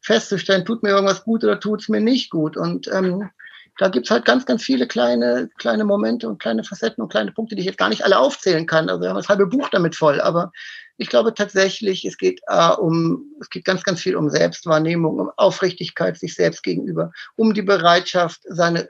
[0.02, 2.58] festzustellen, tut mir irgendwas gut oder tut es mir nicht gut.
[2.58, 3.30] Und ähm,
[3.78, 7.56] da gibt's halt ganz, ganz viele kleine, kleine Momente und kleine Facetten und kleine Punkte,
[7.56, 8.90] die ich jetzt gar nicht alle aufzählen kann.
[8.90, 10.22] Also wir haben das halbe Buch damit voll.
[10.22, 10.52] Aber
[10.98, 15.32] ich glaube tatsächlich, es geht äh, um, es geht ganz, ganz viel um Selbstwahrnehmung, um
[15.38, 18.88] Aufrichtigkeit sich selbst gegenüber, um die Bereitschaft, seine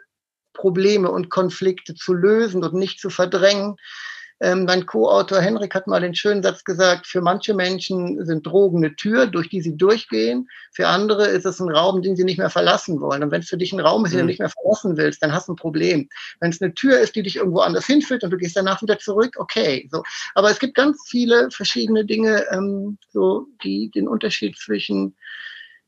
[0.53, 3.75] Probleme und Konflikte zu lösen und nicht zu verdrängen.
[4.43, 8.83] Ähm, mein Co-Autor Henrik hat mal den schönen Satz gesagt, für manche Menschen sind Drogen
[8.83, 10.49] eine Tür, durch die sie durchgehen.
[10.73, 13.23] Für andere ist es ein Raum, den sie nicht mehr verlassen wollen.
[13.23, 14.27] Und wenn es für dich ein Raum ist, den du mhm.
[14.27, 16.09] nicht mehr verlassen willst, dann hast du ein Problem.
[16.41, 18.99] Wenn es eine Tür ist, die dich irgendwo anders hinführt und du gehst danach wieder
[18.99, 19.87] zurück, okay.
[19.89, 20.03] So.
[20.35, 25.15] Aber es gibt ganz viele verschiedene Dinge, ähm, so, die den Unterschied zwischen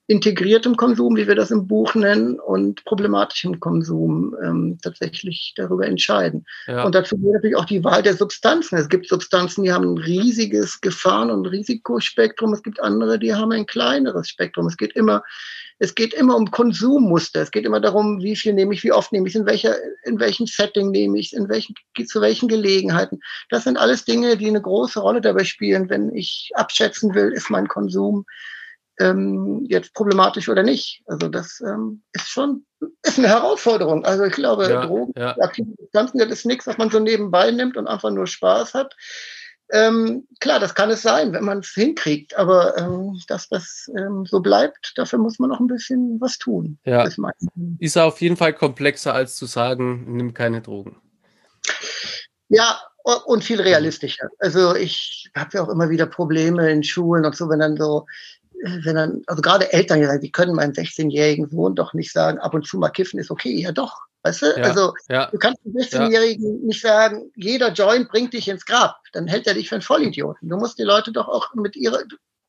[0.08, 6.46] integriertem Konsum, wie wir das im Buch nennen, und problematischem Konsum ähm, tatsächlich darüber entscheiden.
[6.68, 6.84] Ja.
[6.84, 8.78] Und dazu gehört natürlich auch die Wahl der Substanzen.
[8.78, 12.54] Es gibt Substanzen, die haben ein riesiges Gefahren- und Risikospektrum.
[12.54, 14.68] Es gibt andere, die haben ein kleineres Spektrum.
[14.68, 15.24] Es geht immer,
[15.80, 17.42] es geht immer um Konsummuster.
[17.42, 20.20] Es geht immer darum, wie viel nehme ich, wie oft nehme ich, in welcher, in
[20.20, 21.74] welchem Setting nehme ich, in welchen,
[22.06, 23.22] zu welchen Gelegenheiten.
[23.50, 27.50] Das sind alles Dinge, die eine große Rolle dabei spielen, wenn ich abschätzen will, ist
[27.50, 28.26] mein Konsum
[29.00, 31.04] ähm, jetzt problematisch oder nicht.
[31.06, 32.66] Also das ähm, ist schon
[33.04, 34.06] ist eine Herausforderung.
[34.06, 35.38] Also ich glaube, ja, Drogen, ja.
[35.40, 38.96] aktive Substanzen, das ist nichts, was man so nebenbei nimmt und einfach nur Spaß hat.
[39.72, 44.26] Ähm, klar, das kann es sein, wenn man es hinkriegt, aber ähm, dass das ähm,
[44.26, 46.78] so bleibt, dafür muss man noch ein bisschen was tun.
[46.86, 47.08] Ja.
[47.80, 51.02] Ist auf jeden Fall komplexer als zu sagen, nimm keine Drogen.
[52.50, 52.80] Ja,
[53.26, 54.30] und viel realistischer.
[54.38, 58.06] Also ich habe ja auch immer wieder Probleme in Schulen und so, wenn dann so
[58.66, 62.40] wenn dann, also gerade Eltern ja sagen, die können meinem 16-jährigen Sohn doch nicht sagen,
[62.40, 63.56] ab und zu mal kiffen ist okay.
[63.56, 64.46] Ja doch, weißt du?
[64.48, 65.28] Ja, also ja.
[65.28, 66.66] du kannst dem 16-Jährigen ja.
[66.68, 68.96] nicht sagen, jeder Joint bringt dich ins Grab.
[69.14, 70.50] Dann hält er dich für einen Vollidioten.
[70.50, 72.00] Du musst die Leute doch auch mit ihrer,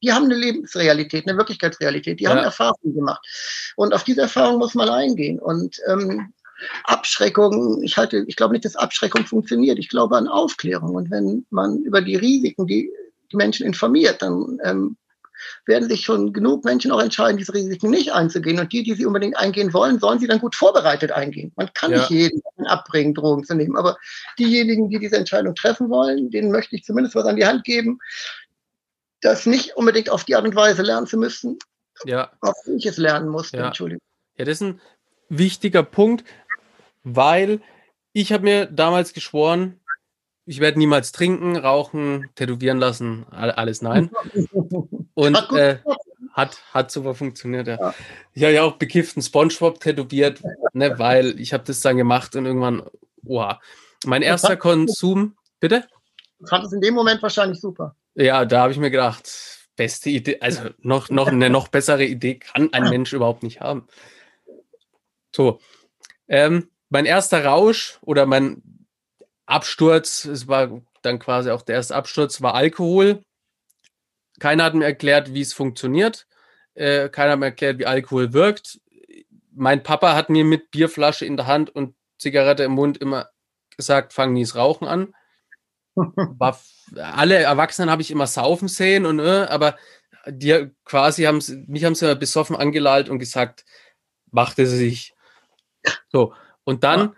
[0.02, 3.24] die haben eine Lebensrealität, eine Wirklichkeitsrealität, die haben Erfahrungen gemacht.
[3.76, 5.38] Und auf diese Erfahrung muss man eingehen.
[5.38, 6.32] Und ähm,
[6.84, 9.78] Abschreckung, ich halte, ich glaube nicht, dass Abschreckung funktioniert.
[9.78, 10.94] Ich glaube an Aufklärung.
[10.94, 12.90] Und wenn man über die Risiken, die
[13.32, 14.96] die Menschen informiert, dann ähm,
[15.66, 18.59] werden sich schon genug Menschen auch entscheiden, diese Risiken nicht einzugehen.
[18.59, 21.53] Und die, die sie unbedingt eingehen wollen, sollen sie dann gut vorbereitet eingehen.
[21.57, 21.99] Man kann ja.
[21.99, 23.76] nicht jeden abbringen, Drogen zu nehmen.
[23.76, 23.97] Aber
[24.39, 27.99] diejenigen, die diese Entscheidung treffen wollen, denen möchte ich zumindest was an die Hand geben,
[29.20, 31.59] das nicht unbedingt auf die Art und Weise lernen zu müssen,
[32.05, 32.32] ja.
[32.41, 33.59] auf die ich es lernen musste.
[33.59, 33.66] Ja.
[33.68, 34.01] Entschuldigung.
[34.37, 34.80] Ja, das ist ein
[35.28, 36.24] wichtiger Punkt,
[37.03, 37.61] weil
[38.12, 39.80] ich habe mir damals geschworen,
[40.47, 44.11] ich werde niemals trinken, rauchen, tätowieren lassen, alles nein.
[45.14, 45.78] Und hat, äh,
[46.32, 47.76] hat, hat super funktioniert, ja.
[47.80, 47.94] ja.
[48.32, 50.40] Ich habe ja auch bekifften Spongebob tätowiert,
[50.72, 52.82] ne, weil ich habe das dann gemacht und irgendwann,
[53.26, 53.61] oha.
[54.05, 55.84] Mein erster Konsum, bitte?
[56.38, 57.97] Ich fand es in dem Moment wahrscheinlich super.
[58.14, 59.28] Ja, da habe ich mir gedacht,
[59.74, 63.88] beste Idee, also noch, noch eine noch bessere Idee kann ein Mensch überhaupt nicht haben.
[65.34, 65.59] So,
[66.28, 68.62] ähm, mein erster Rausch oder mein
[69.47, 73.22] Absturz, es war dann quasi auch der erste Absturz, war Alkohol.
[74.38, 76.26] Keiner hat mir erklärt, wie es funktioniert.
[76.74, 78.80] Äh, keiner hat mir erklärt, wie Alkohol wirkt.
[79.53, 83.30] Mein Papa hat mir mit Bierflasche in der Hand und Zigarette im Mund immer
[83.76, 85.14] gesagt, fang nie das Rauchen an.
[85.97, 86.61] War,
[86.97, 89.76] alle Erwachsenen habe ich immer saufen sehen und äh, aber
[90.26, 93.64] die quasi haben mich haben sie immer besoffen angelallt und gesagt,
[94.30, 95.14] machte sie sich.
[96.11, 96.34] So
[96.64, 97.14] und dann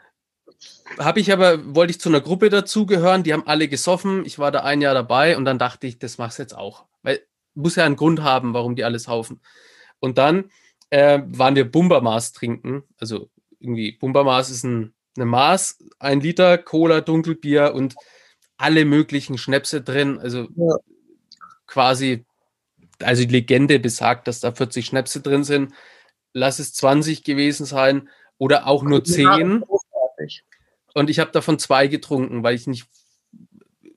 [0.99, 4.25] habe ich aber, wollte ich zu einer Gruppe dazugehören, die haben alle gesoffen.
[4.25, 6.87] Ich war da ein Jahr dabei und dann dachte ich, das machst du jetzt auch.
[7.03, 7.21] Weil
[7.55, 9.41] muss ja einen Grund haben, warum die alles saufen.
[10.01, 10.51] Und dann
[10.91, 12.85] äh, waren wir Bumbermaß trinken.
[12.99, 13.29] Also
[13.61, 17.97] irgendwie, Bumbermaß ist ein, eine Maß, ein Liter Cola, Dunkelbier und
[18.57, 20.19] alle möglichen Schnäpse drin.
[20.19, 20.77] Also ja.
[21.67, 22.25] quasi,
[23.03, 25.75] also die Legende besagt, dass da 40 Schnäpse drin sind.
[26.33, 28.09] Lass es 20 gewesen sein
[28.39, 29.65] oder auch nur 10.
[30.99, 32.87] Und ich habe davon zwei getrunken, weil ich nicht,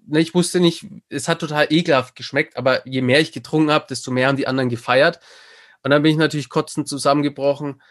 [0.05, 3.87] ne, ich wusste nicht, es hat total ekelhaft geschmeckt, aber je mehr ich getrunken habe,
[3.89, 5.19] desto mehr haben die anderen gefeiert.
[5.83, 7.81] Und dann bin ich natürlich kotzend zusammengebrochen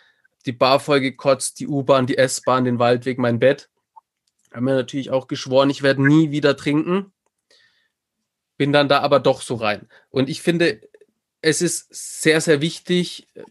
[0.47, 3.69] die Bar voll gekotzt, die U-Bahn, die S-Bahn, den Waldweg, mein Bett.
[4.53, 7.13] Haben mir natürlich auch geschworen, ich werde nie wieder trinken.
[8.57, 9.89] Bin dann da aber doch so rein.
[10.11, 10.81] Und ich finde,
[11.41, 13.43] es ist sehr, sehr wichtig äh,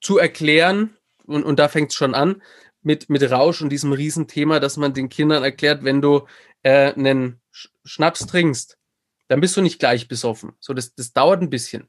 [0.00, 2.42] zu erklären, und, und da fängt es schon an,
[2.82, 6.26] mit, mit Rausch und diesem Riesenthema, dass man den Kindern erklärt, wenn du
[6.62, 7.40] äh, einen
[7.84, 8.78] Schnaps trinkst,
[9.28, 10.52] dann bist du nicht gleich besoffen.
[10.60, 11.88] So, das, das dauert ein bisschen.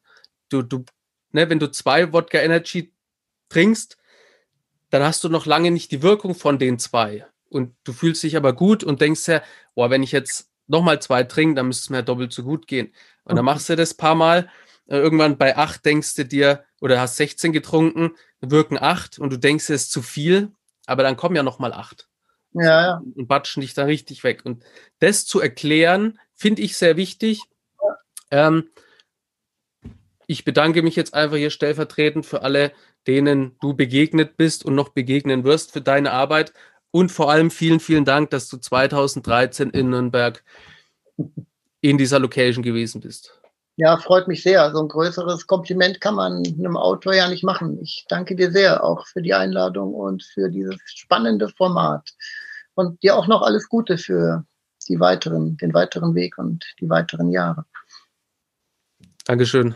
[0.50, 0.86] Du, du,
[1.32, 2.94] ne, wenn du zwei Wodka Energy
[3.50, 3.98] trinkst,
[4.90, 7.26] dann hast du noch lange nicht die Wirkung von den zwei.
[7.50, 9.44] Und du fühlst dich aber gut und denkst ja,
[9.76, 12.94] boah, wenn ich jetzt nochmal zwei trinke, dann müsste es mir doppelt so gut gehen.
[13.24, 14.50] Und dann machst du das paar Mal.
[14.88, 19.38] Äh, irgendwann bei acht denkst du dir, oder hast 16 getrunken, wirken acht und du
[19.38, 20.52] denkst, es ist zu viel,
[20.86, 22.08] aber dann kommen ja nochmal acht.
[22.54, 23.02] Ja, ja.
[23.16, 24.42] Und batschen dich da richtig weg.
[24.44, 24.64] Und
[25.00, 27.42] das zu erklären, finde ich sehr wichtig.
[28.32, 28.70] Ähm,
[30.28, 32.72] ich bedanke mich jetzt einfach hier stellvertretend für alle,
[33.08, 36.54] denen du begegnet bist und noch begegnen wirst für deine Arbeit.
[36.92, 40.44] Und vor allem vielen, vielen Dank, dass du 2013 in Nürnberg
[41.82, 43.42] in dieser Location gewesen bist.
[43.76, 44.72] Ja, freut mich sehr.
[44.72, 47.80] So ein größeres Kompliment kann man einem Autor ja nicht machen.
[47.82, 52.12] Ich danke dir sehr auch für die Einladung und für dieses spannende Format.
[52.76, 54.46] Und dir auch noch alles Gute für
[54.88, 57.66] die weiteren, den weiteren Weg und die weiteren Jahre.
[59.26, 59.76] Dankeschön.